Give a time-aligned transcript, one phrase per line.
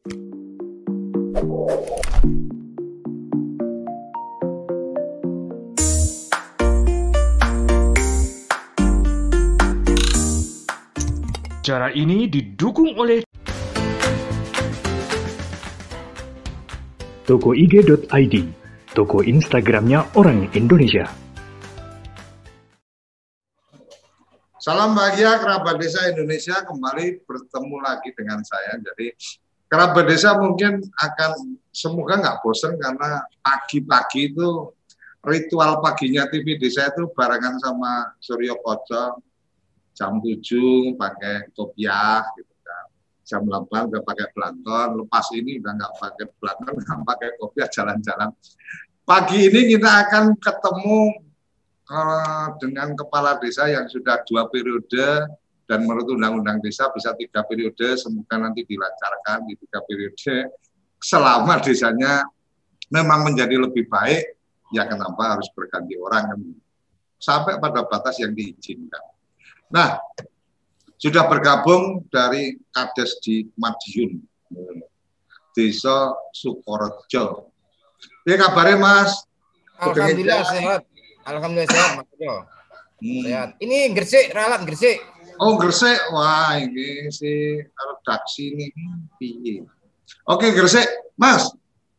[0.00, 0.16] Cara
[11.92, 13.20] ini didukung oleh
[17.28, 18.34] tokoig.id,
[18.96, 21.12] toko Instagramnya orang Indonesia.
[24.56, 28.80] Salam bahagia kerabat desa Indonesia kembali bertemu lagi dengan saya.
[28.80, 29.12] Jadi
[29.70, 34.74] kerabat desa mungkin akan semoga nggak bosan karena pagi-pagi itu
[35.22, 39.22] ritual paginya TV desa itu barengan sama Suryo Koco
[39.94, 42.86] jam 7 pakai kopiah gitu kan.
[43.22, 48.34] Jam 8 udah pakai pelanton, lepas ini udah nggak pakai pelanton, nggak pakai kopiah jalan-jalan.
[49.06, 51.30] Pagi ini kita akan ketemu
[51.90, 55.26] Eh, dengan kepala desa yang sudah dua periode
[55.70, 60.50] dan menurut undang-undang desa bisa tiga periode, semoga nanti dilancarkan di tiga periode
[60.98, 62.26] selama desanya
[62.90, 64.34] memang menjadi lebih baik,
[64.74, 66.42] ya kenapa harus berganti orang
[67.22, 69.14] sampai pada batas yang diizinkan.
[69.70, 70.02] Nah,
[70.98, 74.18] sudah bergabung dari Kades di Madiun,
[75.54, 77.54] Desa Sukorejo.
[78.26, 79.22] Ya kabarnya Mas?
[79.78, 80.82] Alhamdulillah sehat.
[81.22, 82.10] Alhamdulillah sehat Mas.
[83.00, 83.22] Hmm.
[83.22, 83.48] Sehat.
[83.62, 85.00] Ini Gresik, ralat Gresik.
[85.40, 88.66] Oh Gresik, wah ini si redaksi ini
[89.16, 89.64] piye.
[90.28, 90.84] Oke Gresik,
[91.16, 91.48] Mas.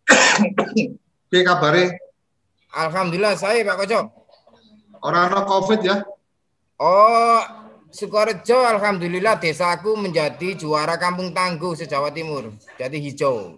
[1.32, 1.98] Piye kabarnya?
[2.72, 4.00] Alhamdulillah saya Pak Koco.
[5.02, 6.06] Orang no Covid ya?
[6.78, 7.42] Oh,
[7.90, 12.54] Sukorejo alhamdulillah desaku menjadi juara Kampung Tangguh se-Jawa Timur.
[12.78, 13.58] Jadi hijau.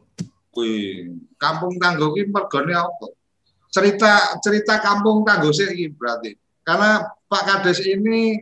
[0.55, 3.07] Wih, Kampung Tangguh ini mergone apa?
[3.73, 8.37] cerita cerita kampung Tanggosik ini berarti karena Pak Kades ini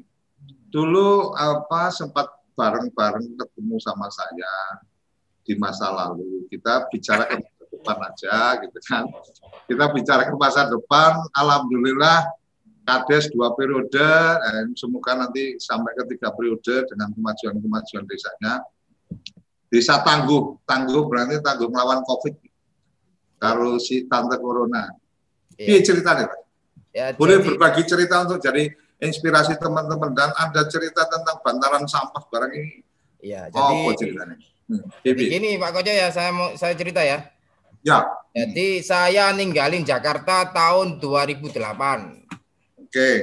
[0.72, 4.80] dulu apa sempat bareng-bareng ketemu sama saya
[5.44, 6.48] di masa lalu.
[6.48, 9.06] Kita bicara ke depan aja gitu kan.
[9.68, 12.26] Kita bicara ke masa depan alhamdulillah
[12.82, 13.94] Kades dua periode
[14.42, 18.66] dan semoga nanti sampai ke tiga periode dengan kemajuan-kemajuan desanya.
[19.70, 20.60] Desa tangguh.
[20.66, 22.36] Tangguh berarti tangguh melawan covid.
[23.38, 24.90] Kalau si tante corona.
[25.56, 25.86] Iya.
[25.86, 26.26] Ceritanya?
[26.26, 26.42] Pak?
[26.92, 28.68] Ya, Boleh jadi, berbagi cerita untuk jadi
[29.02, 32.86] inspirasi teman-teman dan ada cerita tentang bantaran sampah barang ini.
[33.22, 34.38] Iya, jadi oh, ceritanya.
[34.70, 34.88] Hmm.
[35.04, 37.26] Gini Pak Kojo ya, saya mau saya cerita ya.
[37.82, 38.06] Ya.
[38.32, 41.50] Jadi saya ninggalin Jakarta tahun 2008.
[41.50, 41.76] Oke.
[42.88, 43.18] Okay.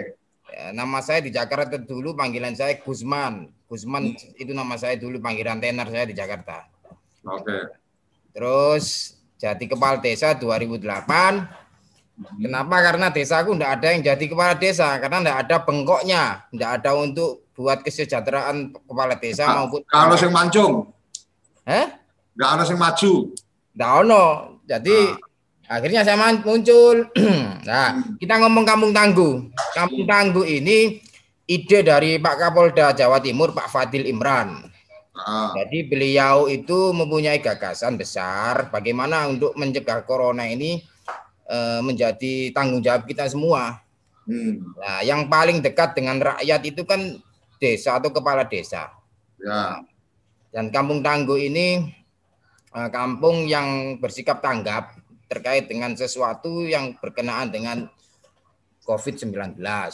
[0.51, 3.55] Ya, nama saya di Jakarta dulu panggilan saya Gusman.
[3.71, 4.43] Gusman hmm.
[4.43, 6.67] itu nama saya dulu panggilan tenar saya di Jakarta.
[7.23, 7.47] Oke.
[7.47, 7.63] Okay.
[8.35, 11.68] Terus jadi kepala desa 2008
[12.19, 12.77] Kenapa?
[12.83, 17.47] Karena desaku tidak ada yang jadi kepala desa, karena tidak ada bengkoknya, tidak ada untuk
[17.55, 19.83] buat kesejahteraan kepala desa nah, maupun.
[19.87, 20.73] Kalau yang mancung,
[21.67, 21.87] eh?
[22.39, 23.13] Tidak ada yang maju.
[23.75, 24.25] Tidak ada.
[24.67, 25.75] Jadi nah.
[25.75, 26.97] akhirnya saya muncul.
[27.71, 29.51] nah, kita ngomong Kampung Tangguh.
[29.75, 31.03] Kampung Tangguh ini
[31.51, 34.71] ide dari Pak Kapolda Jawa Timur, Pak Fadil Imran.
[35.19, 35.51] Ah.
[35.51, 40.79] Jadi beliau itu mempunyai gagasan besar bagaimana untuk mencegah corona ini
[41.49, 43.81] Eh, menjadi tanggung jawab kita semua.
[44.29, 44.61] Hmm.
[44.77, 47.17] Nah, yang paling dekat dengan rakyat itu kan
[47.57, 48.93] desa atau kepala desa.
[49.41, 49.81] Ya.
[50.53, 51.89] Dan Kampung Tangguh ini
[52.77, 54.93] uh, kampung yang bersikap tanggap
[55.25, 57.89] terkait dengan sesuatu yang berkenaan dengan
[58.85, 59.57] COVID-19.
[59.57, 59.89] Nah,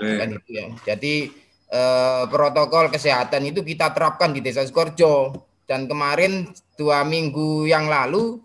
[0.00, 0.66] kan itu ya.
[0.96, 1.28] Jadi
[1.76, 8.40] uh, protokol kesehatan itu kita terapkan di Desa Skorjo dan kemarin dua minggu yang lalu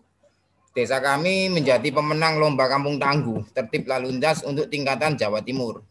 [0.80, 5.84] Desa kami menjadi pemenang lomba kampung tangguh tertib lalu lintas untuk tingkatan Jawa Timur.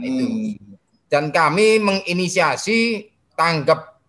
[0.00, 0.24] itu.
[0.24, 0.56] Hmm.
[1.12, 3.04] Dan kami menginisiasi
[3.36, 4.00] tanggap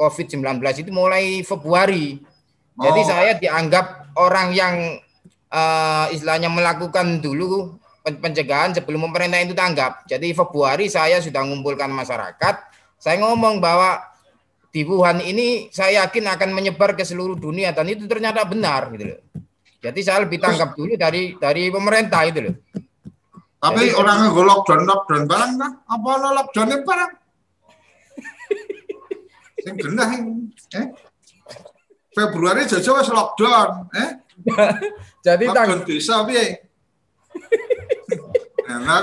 [0.00, 2.16] COVID-19 itu mulai Februari.
[2.80, 2.88] Oh.
[2.88, 4.74] Jadi saya dianggap orang yang
[5.52, 10.08] uh, istilahnya melakukan dulu pencegahan sebelum pemerintah itu tanggap.
[10.08, 12.54] Jadi Februari saya sudah mengumpulkan masyarakat.
[12.96, 14.00] Saya ngomong bahwa
[14.70, 19.12] di Wuhan ini saya yakin akan menyebar ke seluruh dunia dan itu ternyata benar gitu
[19.12, 19.20] loh.
[19.80, 22.56] Jadi saya lebih tangkap dulu dari dari pemerintah itu loh.
[23.60, 25.72] Tapi Jadi, orang nggak lockdown lockdown barang kan?
[25.84, 27.12] Apa lo lockdownnya barang?
[29.64, 30.10] Yang genah
[30.76, 30.86] eh?
[32.10, 34.10] Februari jauh wis lockdown, eh?
[35.26, 36.64] Jadi lockdown desa piye?
[38.70, 39.02] Enak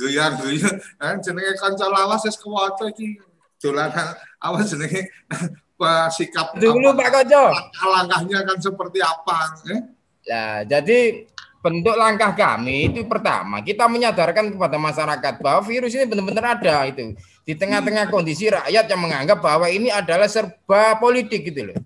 [0.00, 3.22] goyang-goyang, kan jenenge kanca lawas wis kewaca iki
[3.62, 5.06] dolanan apa jenenge
[6.14, 7.54] sikap dulu Pak Kojo
[7.86, 9.82] langkahnya kan seperti apa eh?
[10.26, 11.26] Ya jadi
[11.62, 17.14] bentuk langkah kami itu pertama kita menyadarkan kepada masyarakat bahwa virus ini benar-benar ada itu
[17.46, 21.78] di tengah-tengah kondisi rakyat yang menganggap bahwa ini adalah serba politik gitu loh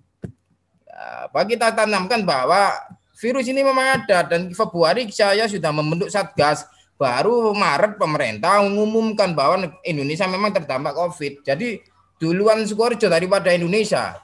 [1.29, 2.73] apa kita tanamkan bahwa
[3.17, 6.65] virus ini memang ada dan Februari saya sudah membentuk satgas
[6.97, 11.45] baru Maret pemerintah mengumumkan bahwa Indonesia memang terdampak COVID.
[11.45, 11.81] Jadi
[12.17, 14.17] duluan Sukoharjo daripada Indonesia.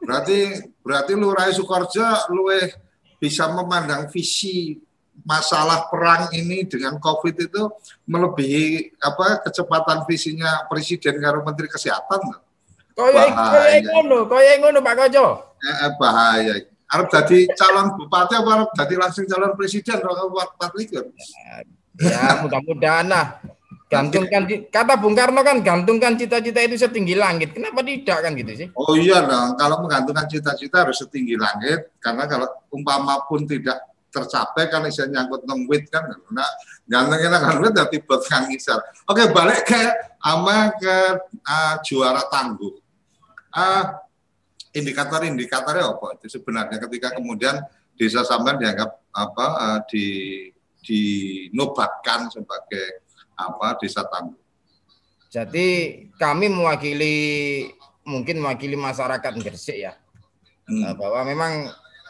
[0.00, 2.72] Berarti berarti Lurai Sukoharjo luwe
[3.16, 4.80] bisa memandang visi
[5.24, 7.62] masalah perang ini dengan COVID itu
[8.04, 12.20] melebihi apa kecepatan visinya Presiden karo Menteri Kesehatan.
[12.96, 15.26] Kaya kaya ngono, kaya ngono Pak Kojo.
[15.60, 16.54] Eh, bahaya.
[16.86, 20.70] Arab jadi calon bupati apa Arab jadi langsung calon presiden kalau empat
[21.98, 23.42] Ya mudah-mudahan lah.
[23.86, 27.54] Gantungkan kata Bung Karno kan gantungkan cita-cita itu setinggi langit.
[27.54, 28.68] Kenapa tidak kan gitu sih?
[28.74, 29.54] Oh iya dong.
[29.54, 33.78] Kalau menggantungkan cita-cita harus setinggi langit karena kalau umpama pun tidak
[34.16, 36.48] tercapai kan bisa nyangkut nongwit kan nah
[36.88, 39.82] gantengin akan wit dari buat kang isar oke balik ke
[40.24, 40.96] ama ke
[41.44, 42.72] uh, juara tangguh
[43.52, 43.84] uh,
[44.72, 47.60] indikator-indikatornya apa itu sebenarnya ketika kemudian
[47.96, 50.04] desa sampean dianggap apa uh, di
[50.86, 53.05] dinobatkan sebagai
[53.36, 54.40] apa desa tangguh.
[55.30, 55.68] Jadi
[56.16, 57.14] kami mewakili
[58.08, 59.92] mungkin mewakili masyarakat Gresik ya.
[60.66, 60.96] Hmm.
[60.96, 61.52] Bahwa memang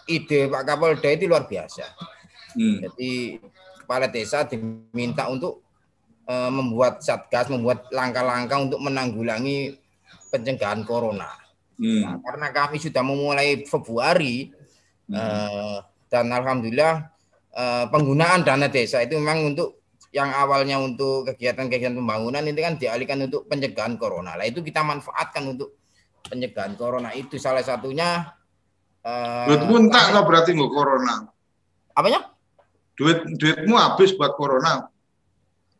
[0.06, 1.84] ide Pak Kapolda itu luar biasa.
[2.56, 2.80] Hmm.
[2.86, 3.42] Jadi
[3.82, 5.66] kepala desa diminta untuk
[6.30, 9.76] uh, membuat satgas, membuat langkah-langkah untuk menanggulangi
[10.30, 11.30] pencegahan corona.
[11.76, 12.02] Hmm.
[12.02, 14.54] Nah, karena kami sudah memulai Februari
[15.10, 15.16] hmm.
[15.16, 15.78] uh,
[16.08, 17.10] dan alhamdulillah
[17.52, 19.76] uh, penggunaan dana desa itu memang untuk
[20.14, 24.38] yang awalnya untuk kegiatan-kegiatan pembangunan ini kan dialihkan untuk pencegahan corona.
[24.38, 25.76] Lah itu kita manfaatkan untuk
[26.26, 28.34] pencegahan corona itu salah satunya
[29.06, 31.14] uh, duitmu entak nggak berarti nggak corona.
[31.96, 32.20] Apanya?
[32.96, 34.88] Duit duitmu habis buat corona.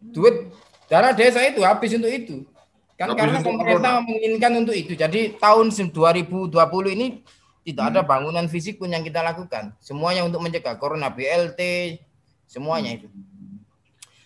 [0.01, 0.53] Duit
[0.87, 2.37] dana desa itu habis untuk itu.
[2.97, 4.07] Kan habis karena pemerintah corona.
[4.07, 4.93] menginginkan untuk itu.
[4.97, 6.53] Jadi tahun 2020
[6.97, 7.07] ini
[7.67, 7.93] tidak hmm.
[7.93, 9.75] ada bangunan fisik pun yang kita lakukan.
[9.83, 11.61] Semuanya untuk mencegah corona BLT,
[12.47, 13.11] semuanya itu.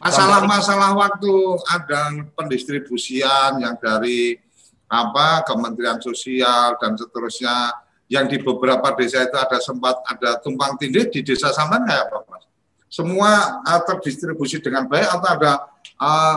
[0.01, 1.33] Masalah-masalah waktu
[1.69, 4.41] ada pendistribusian yang dari
[4.89, 7.77] apa Kementerian Sosial dan seterusnya
[8.09, 12.27] yang di beberapa desa itu ada sempat ada tumpang tindih di desa Saman kayak apa
[12.33, 12.49] mas?
[12.89, 15.53] Semua uh, terdistribusi dengan baik atau ada
[16.01, 16.37] uh,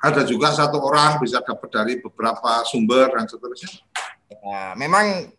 [0.00, 3.76] ada juga satu orang bisa dapat dari beberapa sumber dan seterusnya?
[4.40, 5.30] Ya, memang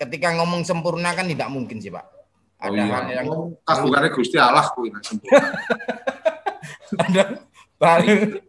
[0.00, 2.16] ketika ngomong sempurna kan tidak mungkin sih pak.
[2.56, 3.20] Ada oh, iya.
[3.20, 3.28] yang
[3.60, 5.52] kagungannya Gusti Allah kuwi sempurna.
[6.98, 7.22] ada
[7.76, 8.40] baru.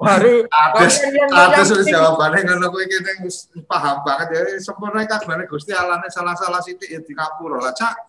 [0.00, 0.34] Baru.
[0.48, 3.28] Ada sudah jawabannya ngono kowe kene
[3.68, 4.26] paham banget.
[4.32, 7.94] Ya sempurna kabare Gusti Allahne salah-salah sithik ya dikapura lah cak.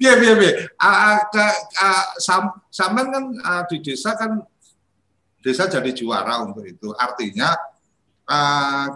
[0.00, 0.52] Piye piye piye?
[2.72, 3.24] Sampean kan
[3.70, 4.42] di desa kan
[5.42, 6.90] desa jadi juara untuk itu.
[6.94, 7.54] Artinya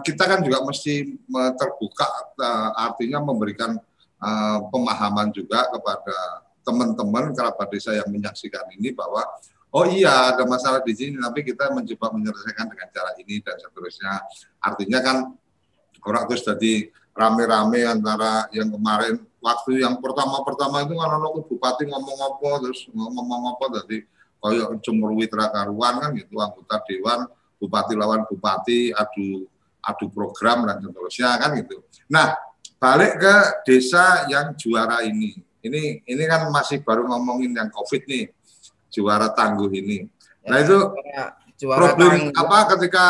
[0.01, 1.19] kita kan juga mesti
[1.55, 2.07] terbuka
[2.75, 3.77] artinya memberikan
[4.71, 9.23] pemahaman juga kepada teman-teman kerabat desa yang menyaksikan ini bahwa
[9.71, 14.13] oh iya ada masalah di sini tapi kita mencoba menyelesaikan dengan cara ini dan seterusnya.
[14.59, 15.17] Artinya kan
[16.03, 22.19] orang terus jadi rame-rame antara yang kemarin waktu yang pertama-pertama itu kan ono bupati ngomong
[22.19, 23.97] apa terus ngomong apa jadi
[24.37, 27.25] kayak cemurwi karuan kan gitu anggota dewan
[27.57, 29.49] bupati lawan bupati adu
[29.81, 31.81] adu program dan seterusnya kan gitu.
[32.11, 32.37] Nah
[32.77, 38.29] balik ke desa yang juara ini ini ini kan masih baru ngomongin yang COVID nih,
[38.93, 40.05] juara tangguh ini.
[40.47, 40.77] Nah itu
[41.57, 42.41] juara problem tangguh.
[42.41, 43.05] apa ketika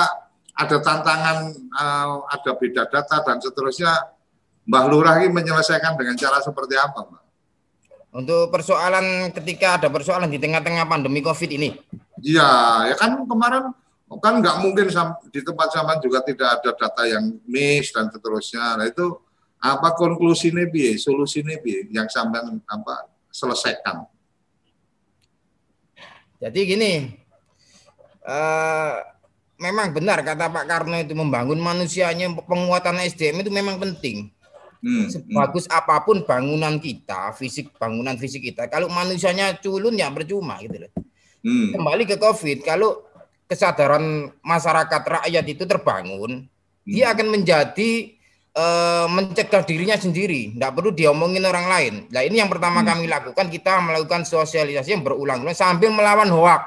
[0.58, 1.38] ada tantangan,
[1.70, 3.94] uh, ada beda data dan seterusnya,
[4.66, 7.24] Mbah Lurah ini menyelesaikan dengan cara seperti apa, Mbak?
[8.18, 11.78] Untuk persoalan ketika ada persoalan di tengah-tengah pandemi COVID ini?
[12.26, 12.50] Iya,
[12.90, 13.70] ya kan kemarin
[14.08, 14.88] kan nggak mungkin
[15.30, 18.80] di tempat zaman juga tidak ada data yang miss dan seterusnya.
[18.80, 19.20] Nah itu
[19.76, 24.08] apa konklusinya bi solusinya bi yang sampai apa selesaikan
[26.40, 26.94] jadi gini
[28.24, 28.96] uh,
[29.58, 34.30] memang benar kata Pak Karno itu membangun manusianya penguatan SDM itu memang penting
[34.86, 35.78] hmm, sebagus hmm.
[35.78, 40.92] apa pun bangunan kita fisik bangunan fisik kita kalau manusianya culun ya percuma gitu loh
[41.42, 41.74] hmm.
[41.74, 43.02] kembali ke COVID kalau
[43.50, 46.94] kesadaran masyarakat rakyat itu terbangun hmm.
[46.94, 48.17] dia akan menjadi
[48.58, 51.94] uh, mencegah dirinya sendiri, tidak perlu diomongin orang lain.
[52.10, 52.88] Nah ini yang pertama hmm.
[52.90, 56.62] kami lakukan, kita melakukan sosialisasi yang berulang-ulang sambil melawan hoak.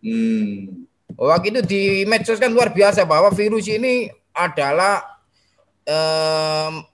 [0.00, 0.86] Hmm.
[1.18, 5.02] Hoak itu di medsos kan luar biasa bahwa virus ini adalah
[5.88, 6.84] um,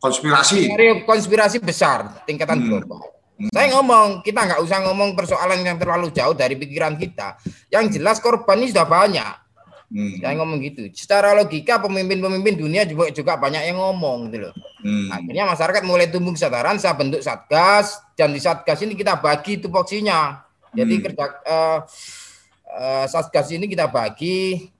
[0.00, 0.72] konspirasi,
[1.06, 2.66] konspirasi besar tingkatan hmm.
[2.66, 3.00] global.
[3.40, 3.48] Hmm.
[3.56, 7.40] Saya ngomong, kita nggak usah ngomong persoalan yang terlalu jauh dari pikiran kita.
[7.72, 9.49] Yang jelas korban ini sudah banyak
[9.90, 10.22] Hmm.
[10.22, 10.86] Saya ngomong gitu.
[10.94, 14.54] Secara logika pemimpin-pemimpin dunia juga juga banyak yang ngomong gitu loh.
[14.86, 15.10] Hmm.
[15.10, 20.46] Akhirnya masyarakat mulai tumbuh kesadaran, saya bentuk satgas dan di satgas ini kita bagi tupoksinya.
[20.70, 21.02] Jadi Hmm.
[21.02, 21.78] kerja eh,
[22.70, 24.70] eh, satgas ini kita bagi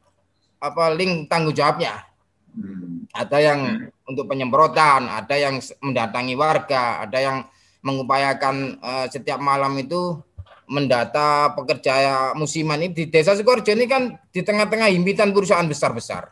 [0.62, 2.07] apa link tanggung jawabnya.
[2.55, 3.11] Hmm.
[3.11, 3.61] Ada yang
[4.07, 7.37] untuk penyemprotan, ada yang mendatangi warga, ada yang
[7.83, 10.23] mengupayakan eh, setiap malam itu
[10.71, 16.31] mendata pekerja musiman ini di desa Sukorejo ini kan di tengah-tengah himpitan perusahaan besar-besar.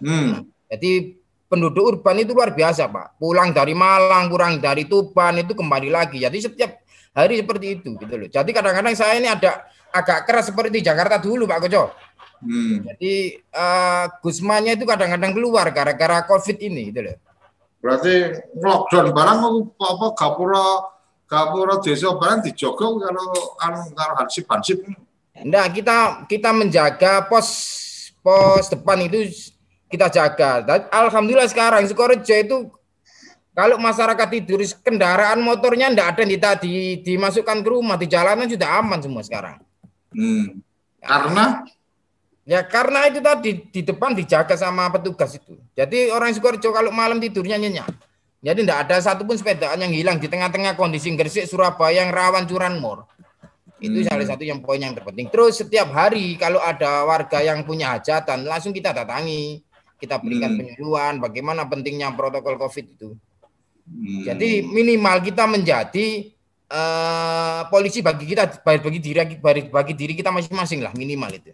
[0.00, 0.48] Hmm.
[0.72, 3.20] Jadi penduduk urban itu luar biasa, Pak.
[3.20, 6.24] Pulang dari Malang, pulang dari Tuban itu kembali lagi.
[6.24, 6.80] Jadi setiap
[7.12, 8.28] hari seperti itu gitu loh.
[8.32, 11.92] Jadi kadang-kadang saya ini ada agak keras seperti di Jakarta dulu, Pak Koco.
[12.40, 12.80] Hmm.
[12.88, 17.16] Jadi eh, Gusmanya itu kadang-kadang keluar gara-gara Covid ini gitu loh.
[17.80, 19.38] Berarti lockdown barang
[19.76, 20.64] apa gapura
[21.30, 24.82] gapura desa barang dijogo kalau anu karo hansip-hansip.
[25.38, 25.96] Enggak, kita
[26.26, 27.48] kita menjaga pos
[28.18, 29.30] pos depan itu
[29.86, 30.66] kita jaga.
[30.66, 32.56] Dan alhamdulillah sekarang Sukorejo itu
[33.54, 38.98] kalau masyarakat tidur kendaraan motornya enggak ada di, dimasukkan ke rumah di jalanan sudah aman
[38.98, 39.62] semua sekarang.
[40.10, 40.58] Hmm.
[40.98, 41.62] Karena
[42.50, 45.54] Ya karena itu tadi di depan dijaga sama petugas itu.
[45.78, 47.86] Jadi orang Sukorejo kalau malam tidurnya nyenyak.
[48.40, 53.04] Jadi tidak ada satupun sepedaan yang hilang di tengah-tengah kondisi Gresik, Surabaya yang rawan curanmor.
[53.76, 54.08] Itu Hmm.
[54.08, 55.28] salah satu yang poin yang terpenting.
[55.28, 59.60] Terus setiap hari kalau ada warga yang punya hajatan, langsung kita datangi.
[60.00, 60.58] Kita berikan Hmm.
[60.64, 63.08] penyuluhan bagaimana pentingnya protokol COVID itu.
[63.84, 64.24] Hmm.
[64.24, 66.32] Jadi minimal kita menjadi
[66.70, 71.50] eh, polisi bagi kita bagi diri bagi, bagi diri kita masing-masing lah minimal itu.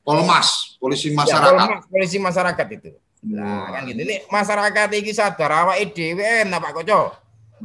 [0.00, 1.60] Polmas, polisi Ya, masyarakat.
[1.60, 2.90] polmas, polisi masyarakat itu.
[3.26, 4.06] Nah, kan gitu.
[4.06, 7.00] Ini masyarakat ini sadar awake dhewe enak Pak Koco.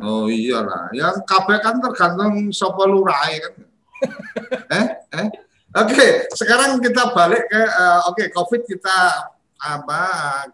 [0.01, 3.53] Oh iyalah, yang kabeh kan tergantung sapa lurahe kan.
[4.79, 4.87] eh,
[5.19, 5.27] eh.
[5.71, 8.97] Oke, sekarang kita balik ke eh, oke Covid kita
[9.61, 10.01] apa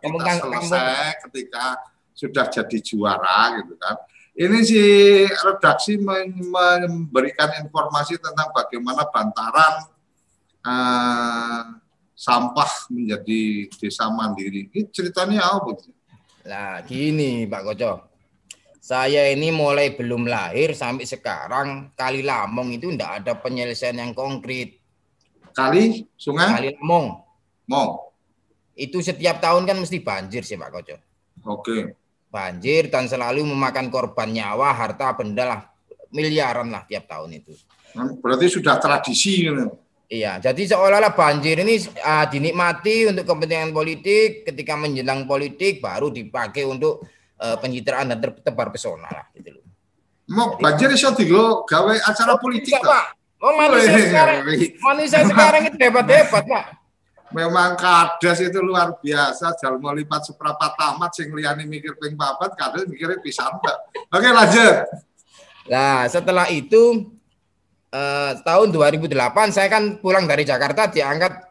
[0.03, 1.79] kita Tang- selesai ketika
[2.17, 3.95] sudah jadi juara gitu kan.
[4.37, 4.81] Ini si
[5.25, 9.73] redaksi memberikan informasi tentang bagaimana bantaran
[10.65, 11.61] eh,
[12.17, 14.74] sampah menjadi desa mandiri.
[14.74, 15.77] Ini ceritanya apa?
[16.50, 17.93] Lah gini Pak Koco.
[18.81, 24.81] Saya ini mulai belum lahir sampai sekarang Kali Lamong itu enggak ada penyelesaian yang konkret.
[25.53, 27.05] Kali sungai Kali Lamong
[27.69, 28.09] mau.
[28.77, 30.95] itu setiap tahun kan mesti banjir sih Pak Koco.
[31.50, 31.97] Oke.
[32.29, 35.62] Banjir dan selalu memakan korban nyawa, harta benda lah
[36.13, 37.57] miliaran lah tiap tahun itu.
[38.21, 39.74] Berarti sudah tradisi gitu.
[40.07, 46.63] Iya, jadi seolah-olah banjir ini ah, dinikmati untuk kepentingan politik, ketika menjelang politik baru dipakai
[46.63, 47.03] untuk
[47.35, 49.67] eh, pencitraan dan ter- tebar pesona lah gitu loh.
[50.31, 52.87] Mau banjir iso digo gawe acara politik kok.
[52.87, 53.05] Pak.
[53.37, 54.37] Oh, manusia sekarang,
[54.81, 56.65] manusia sekarang itu hebat-hebat, Pak.
[57.35, 59.59] Memang kadas itu luar biasa.
[59.59, 63.77] Jalmo lipat seprapat tamat sing liyane mikir ping papat, kadas mikirnya pisan Mbak.
[64.15, 64.75] Oke, lanjut.
[65.67, 67.11] Nah, setelah itu
[67.91, 71.48] eh, tahun 2008 saya kan pulang dari Jakarta diangkat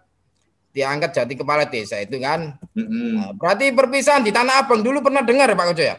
[0.76, 2.52] diangkat jadi kepala desa itu kan.
[2.76, 5.96] Nah, berarti perpisahan di Tanah Abang dulu pernah dengar ya Pak Koco ya?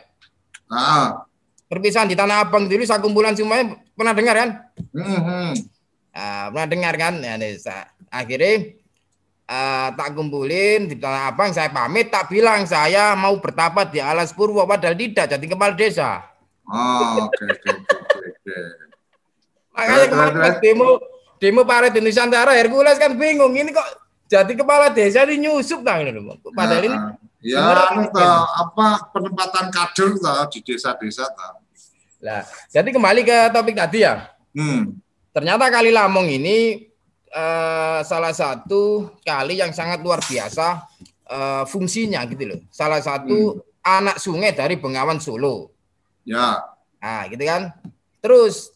[0.70, 1.25] Ah.
[1.65, 4.50] Perpisahan di Tanah Abang dulu saya kumpulan semuanya pernah dengar kan?
[4.94, 5.50] Mhm.
[6.13, 7.13] Nah, pernah dengar kan?
[7.25, 7.89] Ya, desa.
[8.13, 8.77] Akhirnya
[9.50, 14.29] eh, tak kumpulin di Tanah Abang, saya pamit, tak bilang saya mau bertapat di Alas
[14.29, 16.22] Purwo, padahal tidak jadi kepala desa.
[16.70, 18.87] Oh, oke oke oke oke.
[19.77, 20.88] Makanya kemarin pas demo
[21.38, 23.86] demo Paret di Nusantara, Hercules kan bingung, ini kok
[24.27, 26.36] jadi kepala desa ini nyusup tang ini loh.
[26.51, 26.98] Padahal ini
[27.38, 31.29] Nah, ya ini toh, apa penempatan kader toh di desa-desa
[32.19, 32.43] lah.
[32.74, 34.25] Jadi kembali ke topik tadi ya.
[34.57, 34.98] Hmm.
[35.31, 36.89] Ternyata Kali Lamong ini
[37.29, 40.81] eh, salah satu kali yang sangat luar biasa
[41.29, 42.60] eh, fungsinya gitu loh.
[42.74, 45.72] Salah satu anak sungai dari Bengawan Solo.
[46.25, 46.65] Ya.
[46.98, 47.69] Nah, gitu kan.
[48.17, 48.74] Terus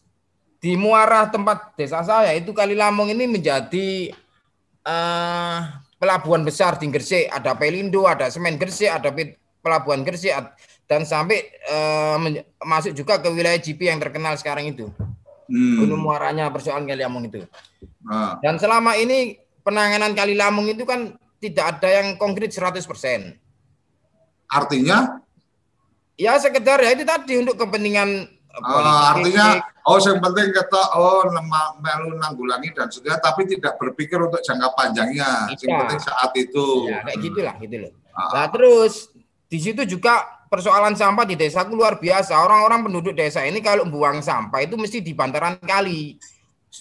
[0.62, 4.14] di muara tempat desa saya itu Kali Lamong ini menjadi
[4.86, 5.58] eh,
[5.98, 7.26] pelabuhan besar di Gresik.
[7.26, 10.30] Ada Pelindo, ada Semen Gresik, ada Pe- pelabuhan Gresik
[10.86, 11.50] dan sampai
[12.18, 14.86] men- masuk juga ke wilayah JP yang terkenal sekarang itu.
[15.50, 15.82] Hmm.
[15.82, 17.42] Gunung muaranya persoalan Kali Lamong itu.
[18.06, 18.38] Ah.
[18.38, 23.34] Dan selama ini penanganan Kali Lamong itu kan tidak ada yang konkret 100%.
[24.46, 25.18] Artinya
[26.14, 29.08] Ya sekedar ya itu tadi untuk kepentingan eh, Oh, politik.
[29.32, 29.46] artinya
[29.84, 31.26] oh yang penting ketok oh
[31.78, 35.50] melu nanggulangi dan sebagainya tapi tidak berpikir untuk jangka panjangnya.
[35.52, 36.66] Yang penting saat itu.
[36.86, 37.92] ya kayak gitulah gitu loh.
[38.12, 38.30] Ah.
[38.34, 39.08] Nah terus
[39.46, 42.36] di situ juga persoalan sampah di desaku luar biasa.
[42.36, 46.16] Orang-orang penduduk desa ini kalau buang sampah itu mesti di bantaran kali.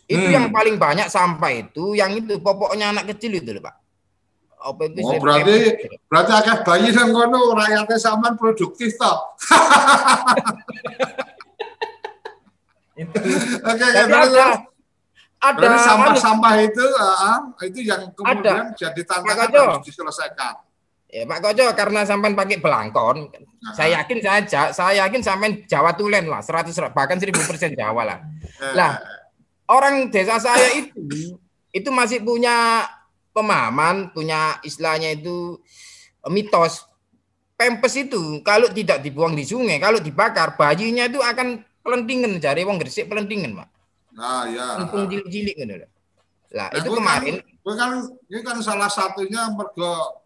[0.07, 0.31] Itu Hmm.
[0.31, 3.75] yang paling banyak sampah itu yang itu popoknya anak kecil itu loh, Pak.
[4.61, 6.05] apa itu Oh, berarti PMPS.
[6.05, 9.17] berarti akeh bayi nang kono rakyatnya sampean produktif toh.
[13.69, 14.45] Oke, terus, ada
[15.41, 20.53] ada Berarti anu, sampah-sampah itu ah, itu yang kemudian jadi tantangan Pak harus diselesaikan.
[21.11, 23.17] ya Pak Koco karena sampean pakai belangkon
[23.61, 28.01] Nah, saya yakin saja saya yakin sampean Jawa Tulen lah 100 bahkan 1000 persen Jawa
[28.01, 28.19] lah.
[28.41, 28.97] Eh, Lah,
[29.69, 31.37] orang desa saya itu
[31.69, 32.89] itu masih punya
[33.37, 35.61] pemahaman, punya istilahnya itu
[36.25, 36.89] eh, mitos.
[37.53, 42.77] Pempes itu kalau tidak dibuang di sungai, kalau dibakar bayinya itu akan pelentingan jari wong
[42.77, 43.69] gresik pelentingan, Pak.
[44.15, 44.81] Nah, ya.
[44.81, 45.89] Langsung cilik-cilik gitu loh.
[46.51, 47.91] Lah, Nah, itu kuwi kemarin kan, kuwi kan
[48.27, 50.19] ini kan salah satunya mergo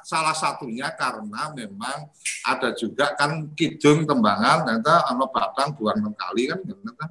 [0.00, 2.08] salah satunya karena memang
[2.48, 7.04] ada juga kan kidung tembangan ternyata ana batang buang enam kali kan ternyata.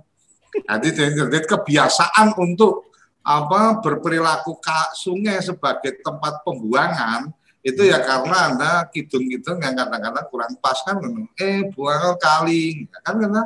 [0.57, 0.87] Jadi
[1.21, 2.89] jadi kebiasaan untuk
[3.21, 7.29] apa berperilaku ka sungai sebagai tempat pembuangan
[7.61, 10.97] itu ya karena anda kidung-kidung yang kadang-kadang kurang pas kan
[11.37, 13.43] eh buang kali kan karena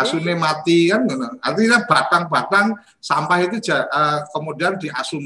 [0.00, 1.38] asune mati kan ngono.
[1.38, 2.66] artinya batang-batang
[2.98, 5.20] sampah itu eh, kemudian diasum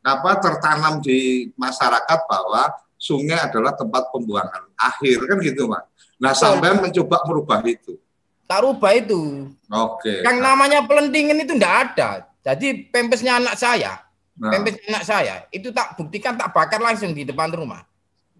[0.00, 5.82] apa tertanam di masyarakat bahwa sungai adalah tempat pembuangan akhir kan gitu pak
[6.16, 7.96] nah sampean mencoba merubah itu
[8.44, 9.46] tak rubah itu.
[9.70, 12.26] oke Yang namanya pelentingan itu enggak ada.
[12.42, 14.02] Jadi pempesnya anak saya,
[14.34, 17.86] Nah, pempesnya anak saya itu tak buktikan tak bakar langsung di depan rumah.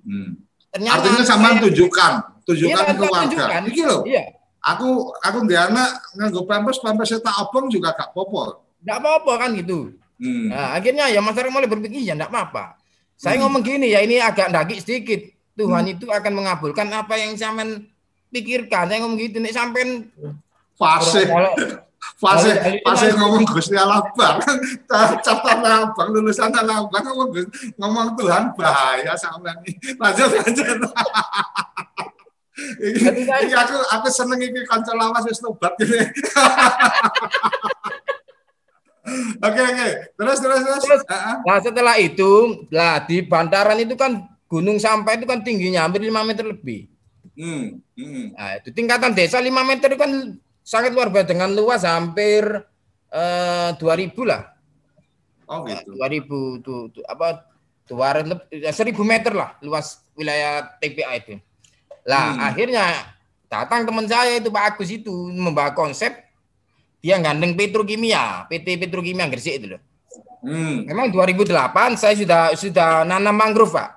[0.03, 0.35] hmm.
[0.75, 3.63] Ternyata artinya saya- tunjukkan tunjukkan Iya, ke tak warga tunjukkan.
[3.71, 4.23] iki loh Iya.
[4.61, 4.89] Aku
[5.19, 9.93] aku di anak nganggo pampers pampers tak obong juga gak popo Enggak apa-apa kan gitu.
[10.17, 10.49] hmm.
[10.49, 12.81] Nah, akhirnya ya masyarakat mulai berpikir ya enggak apa-apa.
[13.15, 13.45] Saya Hmm.
[13.45, 15.21] ngomong gini ya ini agak daging sedikit.
[15.53, 17.85] Tuhan itu akan mengabulkan apa yang sampean
[18.29, 18.89] pikirkan.
[18.89, 20.09] Saya ngomong gitu nih sampean
[20.81, 21.29] fase
[22.23, 24.41] fase fase ngomong Gusti Allah bang
[24.89, 27.29] catatan abang lulusan abang ngomong
[27.77, 30.81] ngomong Tuhan bahaya sama nih lanjut lanjut
[32.81, 36.01] Iki- aku aku seneng iki kanca lawas wis tobat gini
[39.41, 41.37] Oke oke terus terus terus, Terus, Ah, ah.
[41.43, 42.31] Nah, setelah itu,
[42.71, 46.87] lah di bantaran itu kan gunung sampah itu kan tingginya hampir 5 meter lebih.
[47.35, 48.37] Hmm, hmm.
[48.37, 50.13] Nah, itu tingkatan desa 5 meter itu kan
[50.61, 52.45] sangat luar biasa dengan luas hampir
[53.11, 54.53] eh, 2000 lah.
[55.51, 57.43] oh gitu 2000 tuh, tuh apa
[57.91, 61.35] 200 leb- ya, 1000 meter lah luas wilayah TPA itu.
[62.07, 62.49] Lah Hmm.
[62.49, 62.85] akhirnya
[63.47, 66.15] datang teman saya itu Pak Agus itu membawa konsep
[67.01, 69.83] dia gandeng petrokimia, PT Petrokimia Gresik itu loh.
[70.45, 70.85] hmm.
[70.89, 73.89] Memang 2008 saya sudah sudah nanam mangrove, Pak.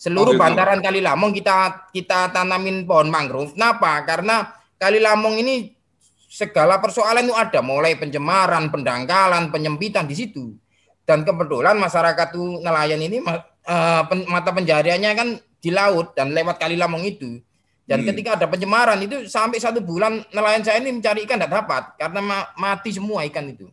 [0.00, 3.52] Seluruh Oh, bantaran Kali Lamong kita kita tanamin pohon mangrove.
[3.52, 4.00] Kenapa?
[4.08, 4.48] Karena
[4.80, 5.76] Kali Lamong ini
[6.24, 10.56] segala persoalan itu ada, mulai pencemaran, pendangkalan, penyempitan di situ.
[11.04, 15.28] Dan kebetulan masyarakat tuh nelayan ini eh, pen- mata pencahariannya kan
[15.60, 17.38] di laut dan lewat Kali Lamong itu.
[17.84, 18.08] Dan Hmm.
[18.08, 22.20] ketika ada pencemaran itu sampai satu bulan nelayan saya ini mencari ikan tidak dapat karena
[22.22, 23.66] ma- mati semua ikan itu.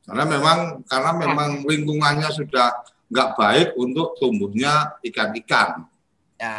[0.00, 0.58] karena memang
[0.90, 5.86] karena memang lingkungannya sudah nggak baik untuk tumbuhnya ikan-ikan
[6.34, 6.56] Ya.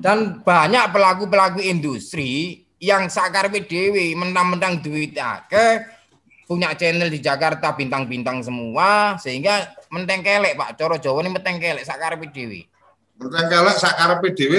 [0.00, 5.82] Dan banyak pelaku-pelaku industri yang sakar dewi mentang-mentang duit akeh
[6.46, 12.64] punya channel di Jakarta bintang-bintang semua sehingga mentengkelek Pak Coro Jawa ini mentengkelek sakar dewi.
[13.14, 14.54] Tentang kalau sakar PDW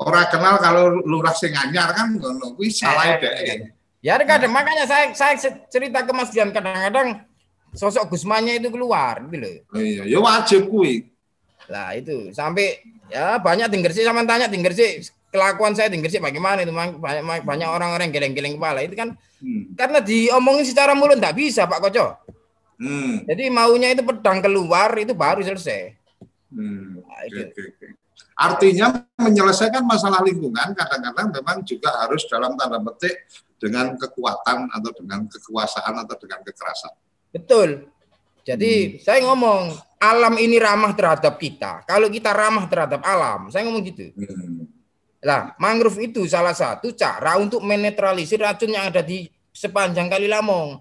[0.00, 3.70] orang kenal kalau lurah sing anyar kan ngono kuwi salah Eh, dhek.
[4.04, 5.36] Ya kadang makanya saya saya
[5.68, 7.24] cerita ke Mas Dian kadang-kadang
[7.72, 9.54] sosok Gusmanya itu keluar gitu loh.
[9.72, 11.08] Oh iya, ya wajib kuwi.
[11.68, 15.00] Lah itu sampai ya banyak tinggal sih sama tanya tinggal sih
[15.32, 19.12] kelakuan saya tinggal sih bagaimana itu banyak banyak orang-orang geleng-geleng kepala itu kan
[19.44, 19.76] Hmm.
[19.76, 22.16] karena diomongin secara mulut nggak bisa Pak Koco.
[22.80, 23.28] Hmm.
[23.28, 25.92] Jadi maunya itu pedang keluar itu baru selesai.
[26.48, 27.03] Hmm.
[27.14, 27.40] Nah, itu.
[27.46, 27.86] oke, oke.
[28.34, 33.30] Artinya menyelesaikan masalah lingkungan kadang-kadang memang juga harus dalam tanda petik
[33.62, 36.92] dengan kekuatan atau dengan kekuasaan atau dengan kekerasan.
[37.30, 37.86] Betul.
[38.42, 39.72] Jadi saya ngomong
[40.02, 41.86] alam ini ramah terhadap kita.
[41.86, 44.10] Kalau kita ramah terhadap alam, saya ngomong gitu.
[44.18, 44.66] Hmm.
[45.24, 50.76] Lah, mangrove itu salah satu cara untuk menetralisir racun yang ada di sepanjang Kali Lamong.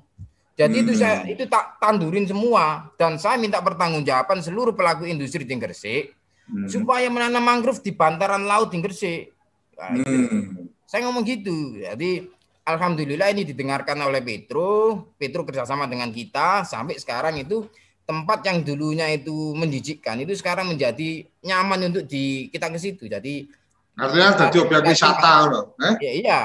[0.53, 1.01] Jadi itu Hmm.
[1.01, 6.13] saya itu tak tandurin semua dan saya minta pertanggungjawaban seluruh pelaku industri di Gresik
[6.43, 6.67] Hmm.
[6.67, 9.31] supaya menanam mangrove di bantaran laut di Gresik.
[9.79, 9.95] Nah.
[9.95, 10.67] Hmm.
[10.83, 11.79] Saya ngomong gitu.
[11.79, 12.27] Jadi
[12.67, 17.67] alhamdulillah ini didengarkan oleh Petro, Petro kerjasama dengan kita sampai sekarang itu
[18.03, 23.07] tempat yang dulunya itu menjijikkan itu sekarang menjadi nyaman untuk di kita ke situ.
[23.07, 23.47] Jadi
[23.93, 25.65] Artinya jadi objek wisata loh.
[25.77, 25.95] Eh?
[26.01, 26.41] Ya, iya.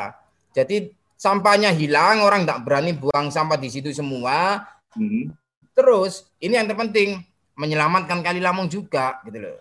[0.53, 4.69] Jadi sampahnya hilang, orang tidak berani buang sampah di situ semua.
[4.93, 5.33] Hmm.
[5.73, 7.25] Terus ini yang terpenting,
[7.57, 9.57] menyelamatkan Kali Lamong juga gitu loh.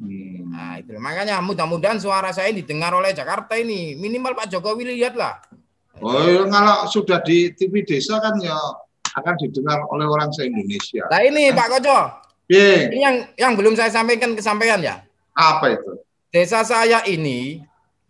[0.00, 0.50] Hmm.
[0.50, 3.94] Nah, itu makanya mudah-mudahan suara saya didengar oleh Jakarta ini.
[3.96, 5.42] Minimal Pak Jokowi lihatlah.
[6.02, 8.56] Oh, ya, kalau sudah di TV desa kan ya
[9.12, 11.04] akan didengar oleh orang se-Indonesia.
[11.12, 11.98] Nah ini Pak Koco,
[12.48, 12.88] Piye?
[12.88, 15.04] ini yang yang belum saya sampaikan ke sampean ya.
[15.36, 16.00] Apa itu?
[16.32, 17.60] Desa saya ini